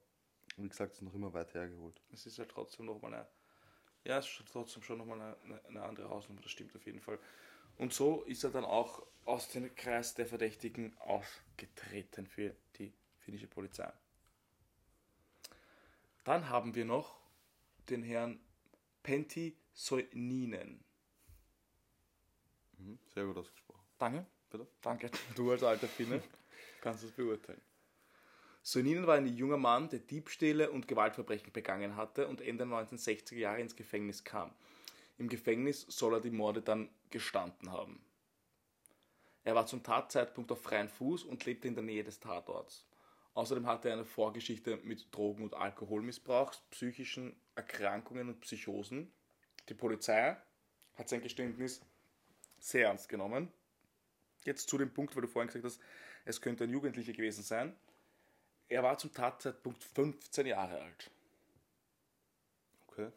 [0.58, 2.02] wie gesagt, ist noch immer weit hergeholt.
[2.12, 3.28] es ist halt trotzdem nochmal eine,
[4.08, 7.20] ja, es ist trotzdem schon nochmal eine, eine, andere Hausnummer, das stimmt auf jeden Fall.
[7.78, 13.48] Und so ist er dann auch aus dem Kreis der Verdächtigen ausgetreten für die finnische
[13.48, 13.92] Polizei.
[16.24, 17.20] Dann haben wir noch
[17.90, 18.40] den Herrn
[19.04, 20.84] Pentti Soininen.
[22.78, 23.00] Mhm.
[23.14, 23.86] Sehr gut ausgesprochen.
[23.98, 24.26] Danke.
[24.50, 24.68] Bitte?
[24.82, 25.12] Danke.
[25.36, 26.24] Du als alter Finne
[26.82, 27.62] kannst es beurteilen.
[28.70, 33.38] Soninen war ein junger Mann, der Diebstähle und Gewaltverbrechen begangen hatte und Ende der 1960er
[33.38, 34.54] Jahre ins Gefängnis kam.
[35.18, 38.04] Im Gefängnis soll er die Morde dann gestanden haben.
[39.46, 42.86] Er war zum Tatzeitpunkt auf freiem Fuß und lebte in der Nähe des Tatorts.
[43.36, 49.14] Außerdem hat er eine Vorgeschichte mit Drogen- und Alkoholmissbrauch, psychischen Erkrankungen und Psychosen.
[49.70, 50.36] Die Polizei
[50.96, 51.80] hat sein Geständnis
[52.60, 53.48] sehr ernst genommen.
[54.44, 55.80] Jetzt zu dem Punkt, weil du vorhin gesagt hast,
[56.26, 57.74] es könnte ein Jugendlicher gewesen sein.
[58.70, 61.10] Er war zum Tatzeitpunkt 15 Jahre alt.
[62.88, 63.10] Okay.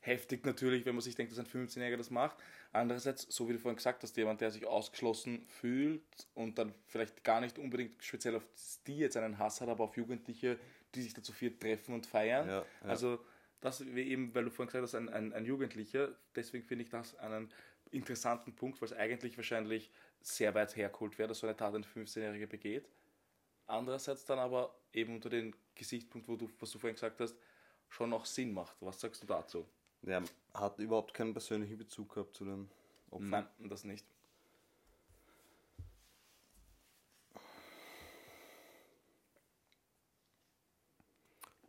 [0.00, 2.36] Heftig natürlich, wenn man sich denkt, dass ein 15-Jähriger das macht.
[2.72, 6.02] Andererseits, so wie du vorhin gesagt hast, jemand, der sich ausgeschlossen fühlt
[6.34, 8.46] und dann vielleicht gar nicht unbedingt speziell auf
[8.86, 10.58] die jetzt einen Hass hat, aber auf Jugendliche,
[10.94, 12.48] die sich dazu viel treffen und feiern.
[12.48, 12.64] Ja, ja.
[12.82, 13.24] Also
[13.60, 16.90] das wie eben, weil du vorhin gesagt hast, ein, ein, ein Jugendlicher, deswegen finde ich
[16.90, 17.50] das einen
[17.90, 21.84] interessanten Punkt, weil es eigentlich wahrscheinlich sehr weit hergeholt wäre, dass so eine Tat ein
[21.84, 22.88] 15-Jähriger begeht.
[23.66, 27.36] Andererseits dann aber eben unter den Gesichtspunkt, wo du, was du vorhin gesagt hast,
[27.88, 28.76] schon noch Sinn macht.
[28.80, 29.66] Was sagst du dazu?
[30.02, 30.22] Der
[30.52, 32.70] hat überhaupt keinen persönlichen Bezug gehabt zu den
[33.10, 33.48] Opfern.
[33.58, 34.04] Nein, das nicht.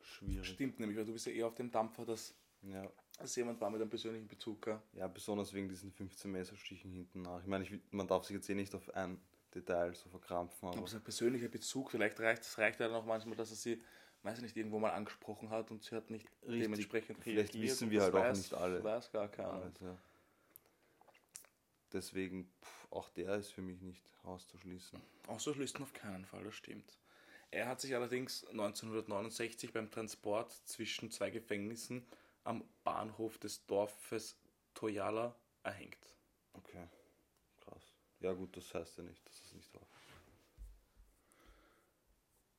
[0.01, 0.47] Schwierig.
[0.47, 2.89] Stimmt nämlich, weil du bist ja eher auf dem Dampfer, dass, Ja.
[3.17, 4.61] dass jemand war mit einem persönlichen Bezug.
[4.63, 4.79] Gell?
[4.93, 7.41] ja, besonders wegen diesen 15 Messerstichen hinten nach.
[7.41, 9.19] Ich meine, ich, man darf sich jetzt eh nicht auf ein
[9.55, 12.97] Detail so verkrampfen, aber Aber so ein persönlicher Bezug, vielleicht reicht es reicht ja dann
[12.97, 13.81] auch manchmal, dass er sie,
[14.23, 16.63] weiß ich nicht, irgendwo mal angesprochen hat und sie hat nicht Richtig.
[16.63, 18.83] dementsprechend Vielleicht reagiert wissen wir halt auch weiß, nicht alle.
[18.83, 19.71] Weiß gar keiner.
[19.81, 19.97] ja.
[21.93, 24.99] Deswegen, pff, auch der ist für mich nicht auszuschließen.
[25.27, 26.99] Auszuschließen auf keinen Fall, das stimmt.
[27.51, 32.05] Er hat sich allerdings 1969 beim Transport zwischen zwei Gefängnissen
[32.43, 34.35] am Bahnhof des Dorfes
[34.73, 35.97] Toyala erhängt.
[36.53, 36.87] Okay.
[38.21, 39.85] Ja gut, das heißt ja nicht, dass es nicht war.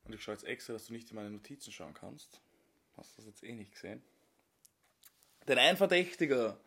[0.05, 2.41] Und ich schaue jetzt extra, dass du nicht in meine Notizen schauen kannst.
[2.97, 4.03] Hast du das jetzt eh nicht gesehen?
[5.49, 6.59] Denn ein Verdächtiger,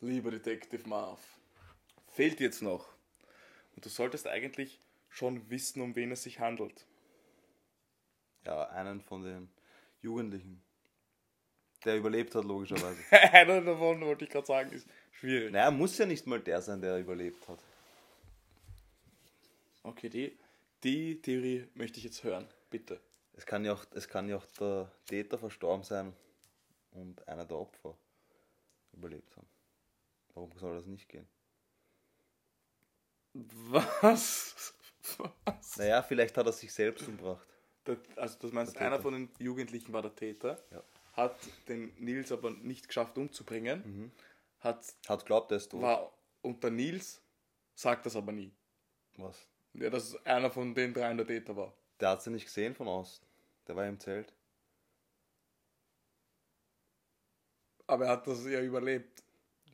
[0.00, 1.20] lieber Detective Marv,
[2.08, 2.88] fehlt jetzt noch.
[3.74, 4.80] Und du solltest eigentlich
[5.10, 6.86] schon wissen, um wen es sich handelt.
[8.44, 9.50] Ja, einen von den
[10.00, 10.62] Jugendlichen.
[11.84, 13.00] Der überlebt hat, logischerweise.
[13.10, 15.52] Einer davon, wollte ich gerade sagen, ist schwierig.
[15.52, 17.62] naja, muss ja nicht mal der sein, der überlebt hat.
[19.86, 20.36] Okay, die,
[20.82, 22.48] die Theorie möchte ich jetzt hören.
[22.70, 23.00] Bitte.
[23.34, 26.12] Es kann ja auch, es kann ja auch der Täter verstorben sein
[26.90, 27.96] und einer der Opfer
[28.92, 29.46] überlebt haben.
[30.34, 31.28] Warum soll das nicht gehen?
[33.32, 34.74] Was?
[35.44, 35.76] Was?
[35.76, 37.46] Naja, vielleicht hat er sich selbst umgebracht.
[37.84, 40.82] Das, also das meinst, Der einer von den Jugendlichen war der Täter, Ja.
[41.12, 41.36] hat
[41.68, 44.10] den Nils aber nicht geschafft umzubringen,
[44.58, 45.80] hat, Hat glaubt, er ist tot.
[45.82, 47.22] war unter Nils,
[47.74, 48.52] sagt das aber nie.
[49.16, 49.46] Was?
[49.78, 51.72] Ja, dass einer von den dreien der Täter war.
[52.00, 53.24] Der hat sie nicht gesehen von außen.
[53.68, 54.32] Der war im Zelt.
[57.86, 59.22] Aber er hat das ja überlebt.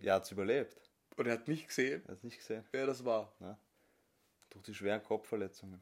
[0.01, 0.77] Er hat es überlebt.
[1.17, 2.65] Und er hat nicht gesehen, Er hat es nicht gesehen.
[2.73, 3.33] wer das war.
[3.39, 3.57] Ne?
[4.51, 5.81] Durch die schweren Kopfverletzungen.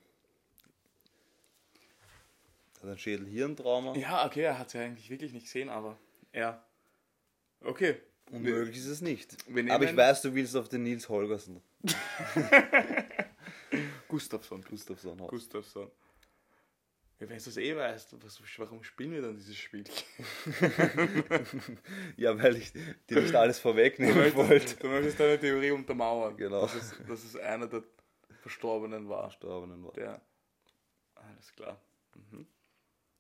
[2.77, 3.97] Er hat ein Schädel-Hirntrauma.
[3.97, 5.99] Ja, okay, er hat es ja eigentlich wirklich nicht gesehen, aber
[6.33, 6.63] er.
[7.63, 8.01] Okay.
[8.31, 9.37] Unmöglich ist es nicht.
[9.49, 11.63] Aber ich weiß, du willst auf den Nils Holgersen.
[14.11, 14.63] Gustavsson.
[14.63, 15.31] Gustafsson Haus.
[15.31, 15.91] Gustavsson.
[17.21, 19.85] Ja, wenn du es eh weißt, was, warum spielen wir dann dieses Spiel?
[22.17, 24.77] Ja, weil ich dir nicht alles Du vorwegnehmen möchtest, wollte.
[24.77, 26.37] du möchtest deine Theorie untermauern.
[26.37, 26.63] Genau.
[26.63, 27.83] Dass es, dass es einer der
[28.41, 29.25] Verstorbenen war.
[29.25, 29.93] Verstorbenen war.
[29.93, 30.21] Der.
[31.15, 31.81] Alles klar.
[32.15, 32.47] Mhm.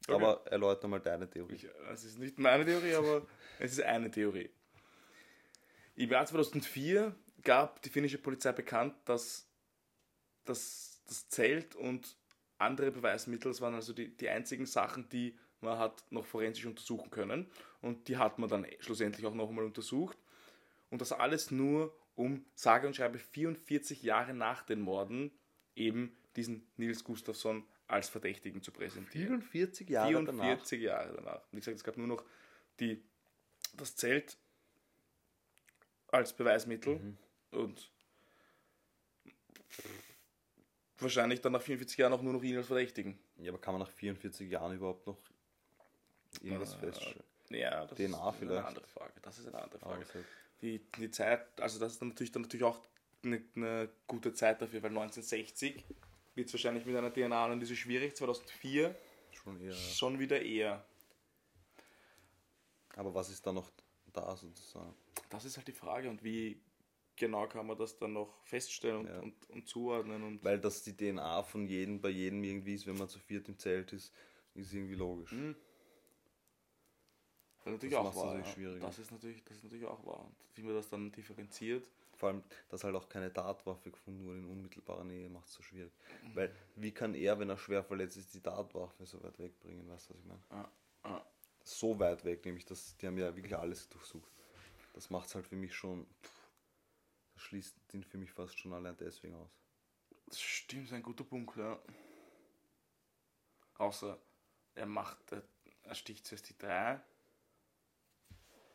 [0.09, 1.55] Aber erläuter mal deine Theorie.
[1.55, 3.26] Ich, es ist nicht meine Theorie, aber
[3.59, 4.50] es ist eine Theorie.
[5.96, 9.49] Im Jahr 2004 gab die finnische Polizei bekannt, dass
[10.50, 12.16] das, das Zelt und
[12.58, 17.50] andere Beweismittel, waren also die, die einzigen Sachen, die man hat noch forensisch untersuchen können.
[17.80, 20.18] Und die hat man dann schlussendlich auch noch einmal untersucht.
[20.90, 25.30] Und das alles nur, um sage und schreibe 44 Jahre nach den Morden
[25.76, 29.42] eben diesen Nils Gustafsson als Verdächtigen zu präsentieren.
[29.42, 31.42] 44 Jahre 44 Jahre danach.
[31.50, 32.24] Wie gesagt, es gab nur noch
[32.78, 33.02] die,
[33.76, 34.38] das Zelt
[36.08, 37.18] als Beweismittel Mhm.
[37.52, 37.90] und
[41.02, 43.18] wahrscheinlich dann nach 44 Jahren auch nur noch ihn als Verdächtigen.
[43.38, 45.18] Ja, aber kann man nach 44 Jahren überhaupt noch
[46.42, 47.22] irgendwas feststellen?
[47.50, 48.52] Ja, das DNA ist vielleicht.
[48.58, 49.12] eine andere Frage.
[49.22, 50.01] Das ist eine andere Frage.
[50.01, 50.18] Also,
[50.62, 52.80] Die, die Zeit, also das ist dann natürlich, dann natürlich auch
[53.24, 55.84] eine, eine gute Zeit dafür, weil 1960
[56.34, 58.94] wird es wahrscheinlich mit einer DNA-Analyse schwierig, 2004
[59.32, 59.74] schon eher.
[59.74, 60.84] schon wieder eher.
[62.96, 63.70] Aber was ist da noch
[64.12, 64.94] da sozusagen?
[65.28, 66.61] Das ist halt die Frage und wie
[67.20, 69.20] genau kann man das dann noch feststellen und, Ja.
[69.20, 72.96] und, und zuordnen und Weil das die DNA von jedem bei jedem irgendwie ist, wenn
[72.98, 74.12] man zu viert im Zelt ist,
[74.54, 75.30] ist irgendwie logisch.
[75.32, 75.54] Mhm.
[77.58, 78.34] das ist natürlich Das auch wahr.
[78.34, 78.86] natürlich Ja.
[78.86, 80.24] Das ist natürlich, das ist natürlich auch wahr.
[80.24, 84.38] Und wie man das dann differenziert, Vor allem, dass halt auch keine Tatwaffe gefunden wurde
[84.38, 85.92] in unmittelbarer Nähe, macht es so schwierig.
[86.34, 89.88] Weil, wie kann er, wenn er schwer verletzt ist, die Tatwaffe so weit wegbringen?
[89.88, 90.42] Weißt du, was ich meine?
[90.50, 90.68] Ah,
[91.04, 91.22] ah.
[91.62, 94.30] So weit weg, nämlich, dass die haben ja wirklich alles durchsucht.
[94.92, 96.06] Das macht es halt für mich schon.
[96.22, 96.39] Pff,
[97.41, 99.51] schließt ihn für mich fast schon allein deswegen aus.
[100.26, 101.78] Das stimmt, ist ein guter Punkt, ja.
[103.78, 104.18] Außer
[104.74, 107.01] er macht, er, sticht zuerst die drei.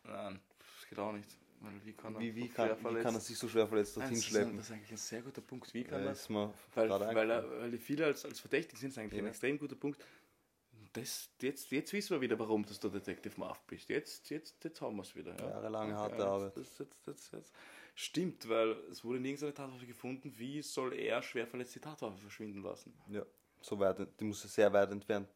[0.03, 1.30] Nein, das geht auch nicht.
[1.61, 4.16] Weil wie kann er, Wie, wie, kann, wie kann er sich so schwer verletzt dorthin
[4.16, 4.57] das, ein, schleppen?
[4.57, 5.74] das ist eigentlich ein sehr guter Punkt.
[5.74, 6.32] Wie kann Ja, er?
[6.32, 9.30] mir Weil, weil, er, weil die viele als, als verdächtig sind, ist eigentlich ein Ja.
[9.32, 10.03] extrem guter Punkt.
[10.93, 13.89] Das, jetzt, jetzt wissen wir wieder, warum dass du Detective Marv bist.
[13.89, 15.36] Jetzt, jetzt, jetzt haben wir es wieder.
[15.39, 15.49] Ja.
[15.49, 16.57] Jahrelange harte jetzt- Arbeit.
[16.57, 17.51] Das, das, das, das,
[17.95, 20.31] stimmt, weil es wurde nirgends eine Tatwaffe gefunden.
[20.37, 22.93] Wie soll er schwer verletzt die Tatwaffe verschwinden lassen?
[23.09, 23.25] Ja,
[23.61, 25.29] so weit, die muss sehr weit entfernt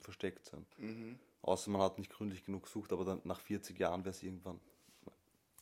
[0.00, 0.66] versteckt sein.
[0.78, 1.18] Mhm.
[1.42, 4.58] Außer man hat nicht gründlich genug gesucht, aber dann nach 40 Jahren wäre es irgendwann,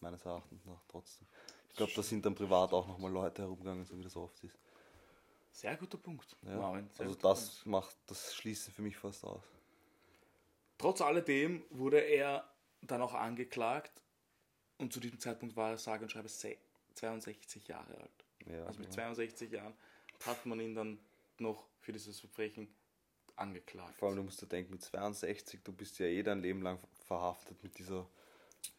[0.01, 1.27] meines Erachtens nach, trotzdem.
[1.69, 4.59] Ich glaube, da sind dann privat auch nochmal Leute herumgegangen, so wie das oft ist.
[5.51, 6.37] Sehr guter Punkt.
[6.43, 6.57] Ja.
[6.57, 7.67] Marvin, sehr also das Punkt.
[7.67, 9.43] macht, das schließt für mich fast aus.
[10.79, 12.49] Trotz alledem wurde er
[12.83, 14.02] dann auch angeklagt
[14.79, 16.57] und zu diesem Zeitpunkt war er sage und schreibe se-
[16.95, 18.25] 62 Jahre alt.
[18.47, 18.95] Ja, Also mit ja.
[18.95, 19.75] 62 Jahren
[20.27, 20.99] hat man ihn dann
[21.39, 22.69] noch für dieses Verbrechen
[23.37, 23.97] angeklagt.
[23.99, 26.79] Vor allem, du musst dir denken, mit 62, du bist ja eh dein Leben lang
[27.07, 28.07] verhaftet mit dieser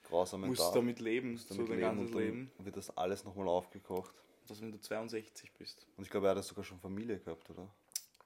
[0.03, 0.75] grausamen musst Tat.
[0.75, 2.51] damit leben, Musst so damit dein leben ganzes Leben.
[2.59, 4.13] wird das alles nochmal aufgekocht.
[4.47, 5.87] Dass wenn du 62 bist.
[5.97, 7.73] Und ich glaube, er hat das sogar schon Familie gehabt, oder?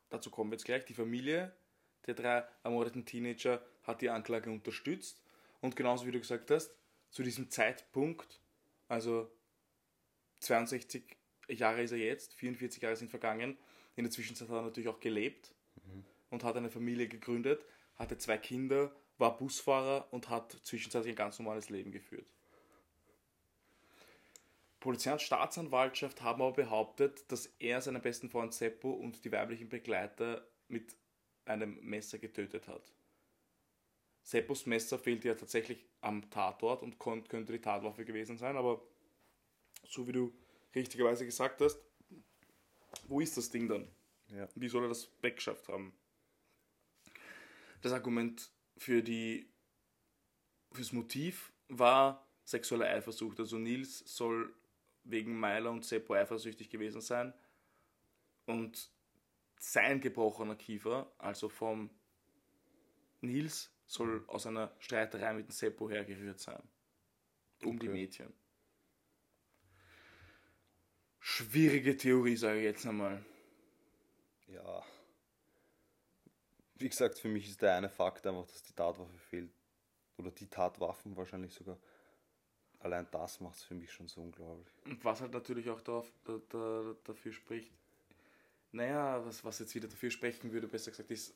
[0.09, 0.83] Dazu kommen wir jetzt gleich.
[0.85, 1.53] Die Familie
[2.07, 5.21] der drei ermordeten Teenager hat die Anklage unterstützt.
[5.61, 6.71] Und genauso wie du gesagt hast,
[7.17, 8.39] zu diesem Zeitpunkt,
[8.87, 9.27] also
[10.41, 13.57] 62 Jahre ist er jetzt, 44 Jahre sind vergangen.
[13.95, 15.51] In der Zwischenzeit hat er natürlich auch gelebt
[16.29, 17.65] und hat eine Familie gegründet,
[17.95, 22.27] hatte zwei Kinder, war Busfahrer und hat zwischenzeitlich ein ganz normales Leben geführt.
[24.79, 29.69] Polizei und Staatsanwaltschaft haben aber behauptet, dass er seinen besten Freund Seppo und die weiblichen
[29.69, 30.95] Begleiter mit
[31.45, 32.93] einem Messer getötet hat.
[34.21, 38.81] Seppos Messer fehlte ja tatsächlich am Tatort und könnte die Tatwaffe gewesen sein, aber
[39.83, 40.33] so wie du
[40.73, 41.79] richtigerweise gesagt hast,
[43.07, 43.87] wo ist das Ding dann?
[44.29, 44.47] Ja.
[44.55, 45.93] Wie soll er das weggeschafft haben?
[47.81, 49.49] Das Argument für die
[50.71, 53.39] fürs Motiv war sexuelle Eifersucht.
[53.39, 54.53] Also Nils soll
[55.03, 57.33] wegen Meiler und Seppo eifersüchtig gewesen sein
[58.45, 58.91] und
[59.59, 61.89] sein gebrochener Kiefer, also vom
[63.21, 66.61] Nils, soll aus einer Streiterei mit dem Seppo hergerührt sein.
[67.63, 67.97] Um die Okay.
[67.97, 68.33] Mädchen.
[71.19, 73.23] Schwierige Theorie, sage ich jetzt einmal.
[74.47, 74.83] Ja.
[76.75, 79.51] Wie gesagt, für mich ist der eine Fakt einfach, dass die Tatwaffe fehlt.
[80.17, 81.77] Oder die Tatwaffen wahrscheinlich sogar.
[82.79, 84.71] Allein das macht es für mich schon so unglaublich.
[84.85, 87.71] Und was halt natürlich auch darauf, da, da, dafür spricht,
[88.71, 91.33] naja, was, was jetzt wieder dafür sprechen würde, besser gesagt, ist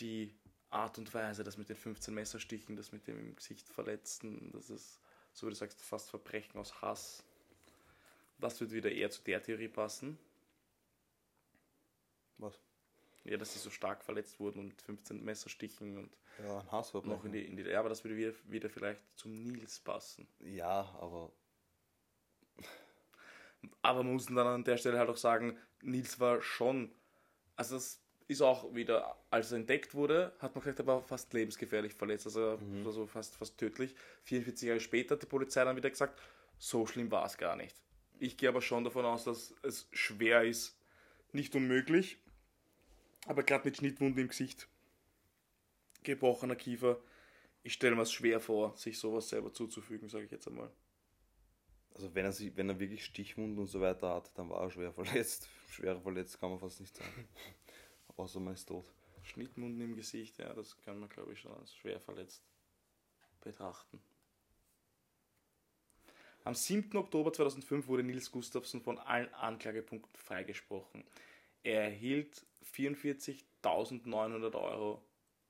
[0.00, 0.34] die
[0.70, 4.70] Art und Weise, das mit den 15 Messerstichen, das mit dem im Gesicht verletzten, das
[4.70, 5.00] ist,
[5.32, 7.22] so wie du sagst, fast Verbrechen aus Hass.
[8.38, 10.18] Das wird wieder eher zu der Theorie passen.
[12.38, 12.60] Was?
[13.24, 17.16] Ja, dass sie so stark verletzt wurden und 15 Messerstichen und Ja, ein Hassverbrechen.
[17.16, 17.62] noch in die, in die.
[17.64, 20.28] Ja, aber das würde wieder, wieder vielleicht zum Nils passen.
[20.40, 21.32] Ja, aber
[23.82, 26.92] Aber man muss dann an der Stelle halt auch sagen, Nils war schon,
[27.56, 31.32] also das ist auch wieder, als er entdeckt wurde, hat man gesagt, er war fast
[31.32, 33.94] lebensgefährlich verletzt, also, also fast, fast tödlich.
[34.24, 36.20] 44 Jahre später hat die Polizei dann wieder gesagt,
[36.58, 37.76] so schlimm war es gar nicht.
[38.18, 40.78] Ich gehe aber schon davon aus, dass es schwer ist,
[41.32, 42.18] nicht unmöglich,
[43.26, 44.68] aber gerade mit Schnittwunden im Gesicht,
[46.02, 46.98] gebrochener Kiefer,
[47.62, 50.70] ich stelle mir es schwer vor, sich sowas selber zuzufügen, sage ich jetzt einmal.
[51.94, 54.70] also wenn er, sich, wenn er wirklich Stichwunden und so weiter hat, dann war er
[54.70, 55.48] schwer verletzt.
[55.68, 57.28] Schwer verletzt kann man fast nicht sagen.
[58.16, 58.92] Außer man ist tot.
[59.22, 62.42] Schnittmunden im Gesicht, ja, das kann man, glaube ich, schon als schwer verletzt
[63.40, 64.00] betrachten.
[66.44, 66.96] Am 7.
[66.96, 71.04] Oktober 2005 wurde Nils Gustafsson von allen Anklagepunkten freigesprochen.
[71.64, 75.02] Er erhielt 44.900 Euro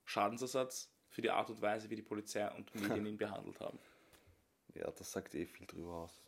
[0.05, 3.79] Schadensersatz für die Art und Weise, wie die Polizei und Medien ihn behandelt haben.
[4.75, 6.23] Ja, das sagt eh viel drüber aus.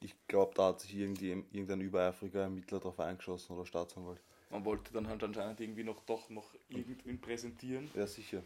[0.00, 4.22] Ich glaube, da hat sich irgendwie irgendein übereifriger Ermittler drauf eingeschossen oder Staatsanwalt.
[4.54, 7.90] Man wollte dann halt anscheinend irgendwie noch doch noch irgendwen präsentieren.
[7.96, 8.40] Ja, sicher.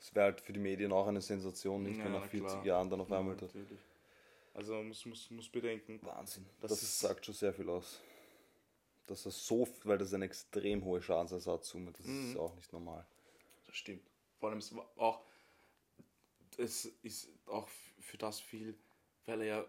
[0.00, 2.64] Es wäre halt für die Medien auch eine Sensation, nicht wenn Ja, nach 40 klar.
[2.64, 3.80] Jahren dann auf Ja, einmal natürlich.
[4.54, 6.46] Also man muss, muss, muss bedenken, Wahnsinn.
[6.60, 7.98] Das Das, sagt schon sehr viel aus.
[9.08, 12.30] Dass das so, weil das ist eine extrem hohe Schadensersatzsumme, das Mhm.
[12.30, 13.04] ist auch nicht normal.
[13.66, 14.08] Das stimmt.
[14.38, 15.24] Vor allem es war auch,
[16.56, 17.68] es ist auch
[18.00, 18.76] für das viel,
[19.26, 19.64] weil er ja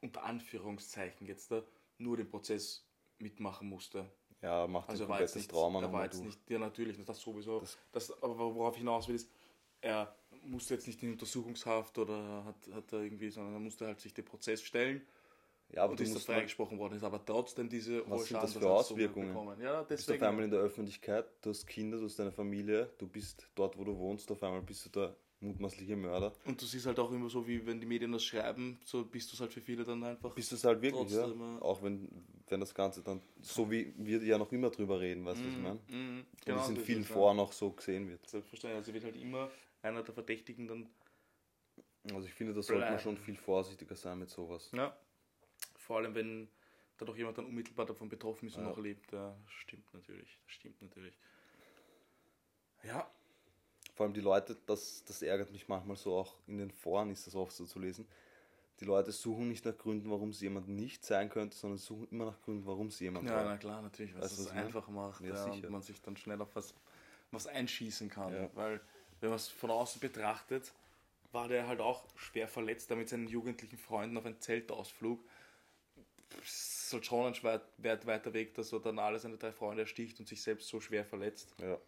[0.00, 1.62] unter Anführungszeichen jetzt da
[1.98, 2.84] nur den Prozess
[3.24, 4.04] mitmachen musste.
[4.42, 6.26] Ja, macht Also ein komplettes nicht, Trauma er war jetzt durch.
[6.26, 7.60] nicht, ja natürlich, das sowieso.
[7.60, 9.30] Das- Das, aber worauf ich hinaus will, ist,
[9.80, 14.00] er musste jetzt nicht in Untersuchungshaft oder hat, hat er irgendwie, sondern er musste halt
[14.00, 15.00] sich den Prozess stellen
[15.70, 18.26] Ja, aber und du ist da musst mal, freigesprochen worden, ist aber trotzdem diese Was
[18.26, 19.34] sind das für Auswirkungen?
[19.60, 20.22] Ja, du bist deswegen.
[20.22, 23.78] auf einmal in der Öffentlichkeit, du hast Kinder, du hast deine Familie, du bist dort,
[23.78, 26.32] wo du wohnst, auf einmal bist du der mutmaßliche Mörder.
[26.44, 29.30] Und du siehst halt auch immer so, wie wenn die Medien das schreiben, so bist
[29.30, 30.34] du es halt für viele dann einfach.
[30.34, 31.26] Bist du es halt wirklich, ja?
[31.26, 31.58] Ja.
[31.62, 32.08] Auch wenn,
[32.48, 35.54] wenn das Ganze dann, so wie wir ja noch immer drüber reden, weißt du, was
[35.54, 35.80] ich meine?
[35.88, 37.04] Mhm, Und genau, es in vielen.
[37.04, 38.26] Foren noch so gesehen wird.
[38.28, 39.50] Selbstverständlich, also wird halt immer
[39.82, 40.88] einer der Verdächtigen dann.
[42.12, 44.70] Also ich finde, da sollte man schon viel vorsichtiger sein mit sowas.
[44.72, 44.96] Ja.
[45.76, 46.48] Vor allem, wenn
[46.98, 48.70] da doch jemand dann unmittelbar davon betroffen ist und Ja.
[48.70, 49.10] noch lebt.
[49.12, 50.38] Ja, stimmt natürlich.
[50.44, 51.18] Das stimmt natürlich.
[52.84, 53.10] Ja,
[53.94, 57.26] Vor allem die Leute, das, das ärgert mich manchmal so, auch in den Foren ist
[57.26, 58.06] das oft so zu lesen.
[58.80, 62.26] Die Leute suchen nicht nach Gründen, warum sie jemand nicht sein könnte, sondern suchen immer
[62.26, 63.44] nach Gründen, warum sie jemand ja war.
[63.44, 66.54] na klar, natürlich, weil es es einfach macht Ja, und man sich dann schnell auf
[66.54, 66.74] was,
[67.30, 68.32] was einschießen kann.
[68.32, 68.50] Ja.
[68.54, 68.80] Weil,
[69.20, 70.72] wenn man es von außen betrachtet,
[71.30, 75.22] war der halt auch schwer verletzt, da mit seinen jugendlichen Freunden auf einen Zeltausflug.
[76.42, 79.52] Es ist halt schon ein schwer, weit, weiter Weg, dass er dann alle seine drei
[79.52, 81.54] Freunde ersticht und sich selbst so schwer verletzt.
[81.60, 81.78] Ja.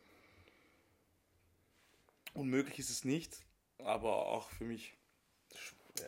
[2.35, 3.41] Unmöglich ist es nicht,
[3.79, 4.95] aber auch für mich.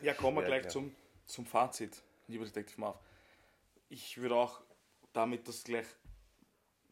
[0.01, 0.73] Ja, kommen wir schwer gleich erklärt.
[0.73, 2.99] zum, zum Fazit, lieber Detective Marv.
[3.89, 4.61] Ich würde auch
[5.13, 5.85] damit das gleich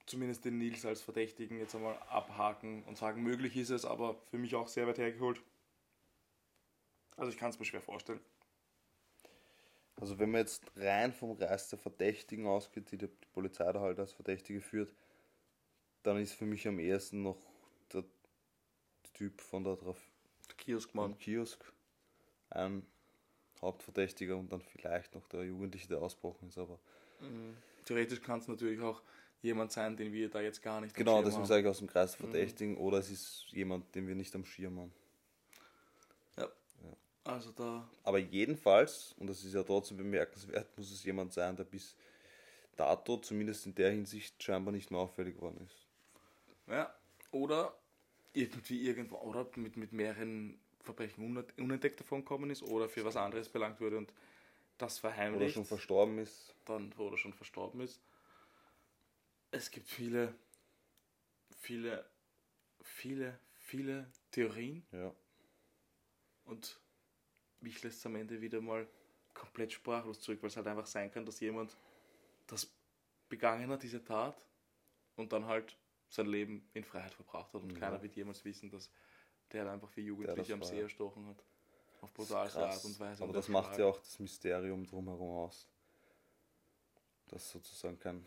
[0.05, 4.37] zumindest den Nils als Verdächtigen jetzt einmal abhaken und sagen, möglich ist es, aber für
[4.37, 5.41] mich auch sehr weit hergeholt.
[7.17, 8.21] Also ich kann es mir schwer vorstellen.
[9.99, 13.99] Also wenn man jetzt rein vom Kreis der Verdächtigen ausgeht, die die Polizei da halt
[13.99, 14.93] als Verdächtige führt,
[16.03, 17.37] dann ist für mich am ehesten noch
[17.91, 18.03] der
[19.13, 19.99] Typ von da drauf
[20.57, 21.17] Kioskmann.
[21.17, 21.73] Kiosk
[22.57, 22.85] ein
[23.61, 26.79] Hauptverdächtiger und dann vielleicht noch der Jugendliche, der ausbrochen ist, aber
[27.85, 29.01] Theoretisch kann es natürlich auch
[29.41, 31.45] jemand sein, den wir da jetzt gar nicht genau, deswegen haben.
[31.45, 34.45] sage ich aus dem Kreis der Verdächtigen oder es ist jemand, den wir nicht am
[34.45, 34.93] Schirm haben.
[36.37, 36.47] Ja.
[37.23, 41.63] Also da Aber jedenfalls, und das ist ja trotzdem bemerkenswert, muss es jemand sein, der
[41.63, 41.95] bis
[42.75, 45.87] dato zumindest in der Hinsicht scheinbar nicht mehr auffällig geworden ist.
[46.67, 46.93] Ja,
[47.31, 47.77] oder
[48.33, 53.15] irgendwie irgendwo, oder mit, mit mehreren Verbrechen unent- unentdeckt davon gekommen ist oder für was
[53.15, 54.13] anderes belangt wurde und
[54.77, 56.55] das Oder verheimlicht, schon verstorben ist.
[56.65, 58.01] dann oder schon verstorben ist.
[59.51, 60.33] Es gibt viele,
[61.59, 62.05] viele,
[62.81, 65.13] viele, viele Theorien Ja.
[66.45, 66.79] und
[67.61, 68.87] mich lässt es am Ende wieder mal
[69.33, 71.75] komplett sprachlos zurück, weil es halt einfach sein kann, dass jemand
[72.47, 72.71] das
[73.29, 74.41] begangen hat, diese Tat,
[75.15, 75.75] und dann halt
[76.09, 77.79] sein Leben in Freiheit verbracht hat und Ja.
[77.79, 78.89] keiner wird jemals wissen, dass
[79.51, 80.83] der einfach wie Jugendliche am See ja.
[80.83, 81.43] erstochen hat.
[82.01, 83.23] Auf brutalste Art und Weise.
[83.23, 85.67] Aber und das macht ja auch das Mysterium drumherum aus.
[87.27, 88.25] Das sozusagen kein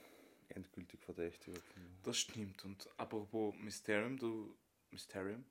[0.48, 1.58] endgültig Verdächtiger.
[2.02, 2.64] Das stimmt.
[2.64, 4.56] Und apropos Mysterium, du
[4.90, 5.44] Mysterium,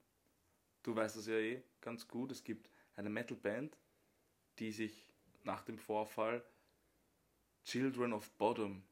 [0.84, 2.32] du weißt das ja eh ganz gut.
[2.32, 3.78] Es gibt eine Metalband,
[4.60, 5.08] die sich
[5.44, 6.44] nach dem Vorfall
[7.64, 8.84] Children of Bottom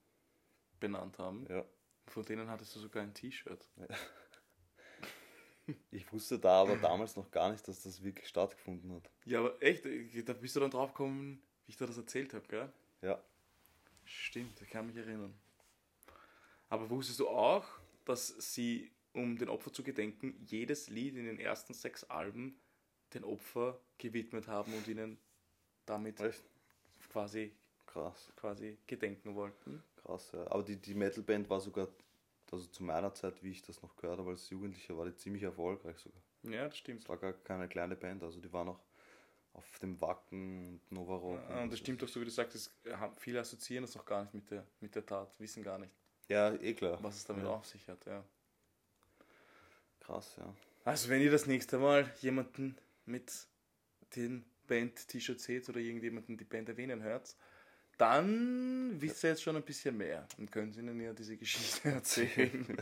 [0.79, 1.45] benannt haben.
[1.49, 1.65] Ja.
[2.07, 3.67] Von denen hattest du sogar ein T-Shirt.
[5.91, 9.09] Ich wusste da aber damals noch gar nicht, dass das wirklich stattgefunden hat.
[9.25, 12.45] Ja, aber echt, da bist du dann drauf gekommen, wie ich dir das erzählt habe,
[12.47, 12.71] gell?
[13.01, 13.21] Ja.
[14.05, 15.33] Stimmt, ich kann mich erinnern.
[16.69, 17.65] Aber wusstest du auch,
[18.05, 22.57] dass sie, um den Opfer zu gedenken, jedes Lied in den ersten sechs Alben
[23.13, 25.17] den Opfer gewidmet haben und ihnen
[25.85, 26.43] damit Echt?
[27.09, 27.51] quasi,
[27.85, 28.31] Krass.
[28.35, 29.83] quasi gedenken wollten?
[30.03, 30.45] Krass, ja.
[30.51, 31.87] Aber die, die Metalband war sogar,
[32.51, 35.43] also zu meiner Zeit, wie ich das noch gehört habe als Jugendlicher, war die ziemlich
[35.43, 36.21] erfolgreich sogar.
[36.43, 37.01] Ja, das stimmt.
[37.01, 38.79] Es war gar keine kleine Band, also die war noch
[39.53, 41.39] auf dem Wacken und Nova Rock.
[41.49, 44.05] Ja, und das stimmt doch so, wie du sagst, es haben, viele assoziieren das noch
[44.05, 45.91] gar nicht mit der, mit der Tat, wissen gar nicht,
[46.29, 47.01] Ja, eh klar.
[47.01, 47.49] was es damit ja.
[47.49, 48.05] auf sich hat.
[48.05, 48.23] Ja.
[49.99, 50.53] Krass, ja.
[50.85, 53.47] Also wenn ihr das nächste Mal jemanden mit
[54.15, 57.35] den Band-T-Shirt seht oder irgendjemanden die Band erwähnen hört,
[57.97, 62.77] dann wisst ihr jetzt schon ein bisschen mehr und könnt ihnen ja diese Geschichte erzählen.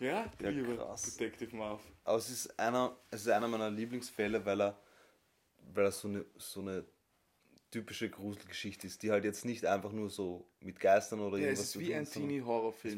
[0.00, 1.16] ja, Ja, lieber krass.
[1.16, 1.80] Detective Marv.
[2.04, 4.78] Aber es ist einer, es ist einer meiner Lieblingsfälle, weil er,
[5.74, 6.84] weil er so eine, so eine
[7.70, 11.70] typische Gruselgeschichte ist, die halt jetzt nicht einfach nur so mit Geistern oder Ja, irgendwas
[11.70, 12.02] zu tun hat.
[12.02, 12.30] Es ist wie ein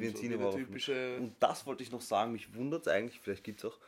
[0.06, 1.22] so Teenie-Horrorfilm.
[1.22, 3.78] Und das wollte ich noch sagen, mich wundert es eigentlich, vielleicht gibt es auch,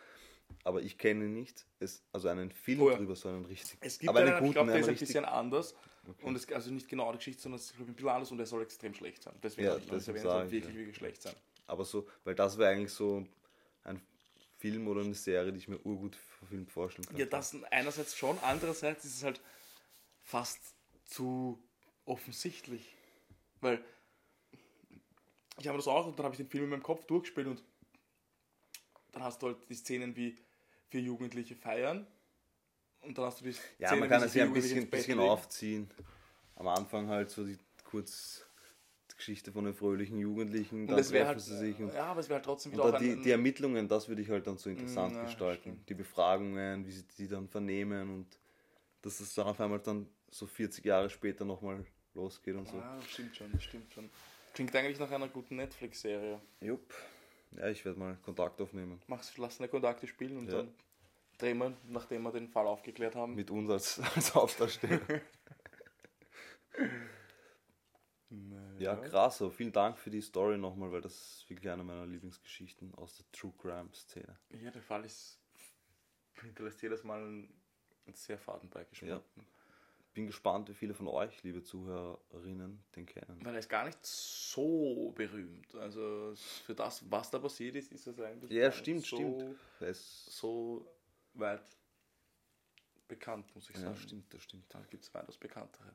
[0.64, 2.97] aber ich kenne nicht, es, also einen Film Oh ja.
[2.97, 3.78] drüber, so einen richtigen.
[3.80, 5.74] Es gibt aber einen, einen ich guten, glaube, der ist ein richtig, bisschen anders.
[6.22, 8.38] Und es also nicht genau die Geschichte, sondern es ist ich, ein bisschen anders und
[8.38, 9.34] er soll extrem schlecht sein.
[9.42, 10.78] Deswegen Ja, ich nicht deswegen erwähnt, er soll ich, wirklich, ja.
[10.78, 11.34] wirklich schlecht sein.
[11.66, 13.26] aber so, weil das wäre eigentlich so
[13.82, 14.01] ein
[14.59, 17.16] Film oder eine Serie, die ich mir urgut verfilmt vorstellen kann.
[17.16, 19.40] Ja, das einerseits schon, andererseits ist es halt
[20.22, 20.61] fast
[21.05, 21.59] zu
[22.05, 22.94] offensichtlich.
[23.61, 23.84] Weil
[25.59, 27.62] ich habe das auch und dann habe ich den Film in meinem Kopf durchgespielt und
[29.16, 30.36] dann hast du halt die Szenen wie
[30.88, 32.06] vier Jugendliche feiern
[33.00, 35.90] und dann hast du die Ja, Szenen, man kann es ja ein bisschen, bisschen aufziehen.
[36.56, 38.44] Am Anfang halt so die kurz
[39.10, 42.28] die Geschichte von den fröhlichen Jugendlichen, dann treffen halt, sie sich und, ja, aber es
[42.28, 44.68] wäre halt trotzdem wieder auch die, ein, die Ermittlungen, das würde ich halt dann so
[44.70, 45.60] interessant Mm, ja, gestalten.
[45.60, 45.88] stimmt.
[45.88, 48.38] Die Befragungen, wie sie die dann vernehmen und
[49.02, 52.76] dass es dann auf einmal dann so 40 Jahre später nochmal losgeht und so.
[52.76, 54.10] Ja, das stimmt schon, das stimmt schon.
[54.52, 56.40] Klingt eigentlich nach einer guten Netflix-Serie.
[56.60, 56.92] Jupp.
[57.53, 59.01] Ja, ich werde mal Kontakt aufnehmen.
[59.07, 60.59] Machst, lass eine Kontakte spielen und Ja.
[60.59, 60.74] dann
[61.38, 63.34] drehen wir, nachdem wir den Fall aufgeklärt haben.
[63.34, 65.01] Mit uns als, als Hauptdarsteller.
[68.78, 69.38] Ja, krass.
[69.38, 69.51] So.
[69.51, 73.26] Vielen Dank für die Story nochmal, weil das ist wirklich eine meiner Lieblingsgeschichten aus der
[73.32, 74.38] True Crime Szene.
[74.51, 75.40] Ja, der Fall ist,
[76.42, 77.55] hinterlässt jedes Mal einen
[78.12, 79.22] sehr faden Beigeschmack.
[80.16, 83.38] Bin gespannt, wie viele von euch, liebe Zuhörerinnen, den kennen.
[83.42, 85.74] Weil er ist gar nicht so berühmt.
[85.74, 86.32] Also
[86.64, 89.58] für das, was da passiert ist, ist es eigentlich Ja, stimmt, so, stimmt.
[89.78, 90.90] Das ist, so
[91.34, 91.60] weit
[93.08, 93.96] bekannt, muss ich ja, sagen.
[93.98, 94.64] stimmt, das stimmt.
[94.70, 95.94] Da gibt es weitaus bekanntere.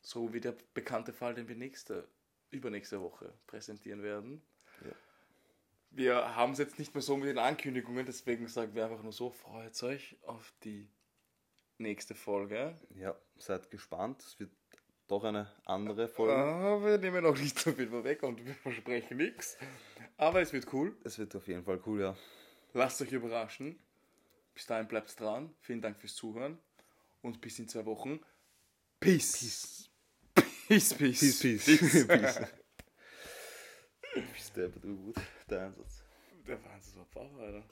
[0.00, 2.08] So wie der bekannte Fall, den wir nächste,
[2.50, 4.40] übernächste Woche präsentieren werden.
[4.82, 4.92] Ja.
[5.90, 9.12] Wir haben es jetzt nicht mehr so mit den Ankündigungen, deswegen sagen wir einfach nur
[9.12, 10.88] so, freut euch auf die
[11.78, 12.76] nächste Folge.
[12.94, 14.22] Ja, seid gespannt.
[14.22, 14.50] Es wird
[15.08, 16.34] doch eine andere Folge.
[16.34, 19.56] Ah, wir nehmen auch nicht so viel vorweg und wir versprechen nichts.
[20.16, 20.96] Aber es wird cool.
[21.04, 22.16] Es wird auf jeden Fall cool, ja.
[22.72, 23.78] Lasst euch überraschen.
[24.54, 25.54] Bis dahin bleibt dran.
[25.60, 26.58] Vielen Dank fürs Zuhören.
[27.22, 28.20] Und bis in zwei Wochen.
[29.00, 29.90] Peace.
[30.68, 31.20] Peace, peace.
[31.20, 32.06] Peace, peace.
[32.06, 32.40] peace.
[34.14, 34.68] Peace, der,
[35.50, 36.04] der Einsatz.
[36.46, 37.64] Der Wahnsinn war Alter.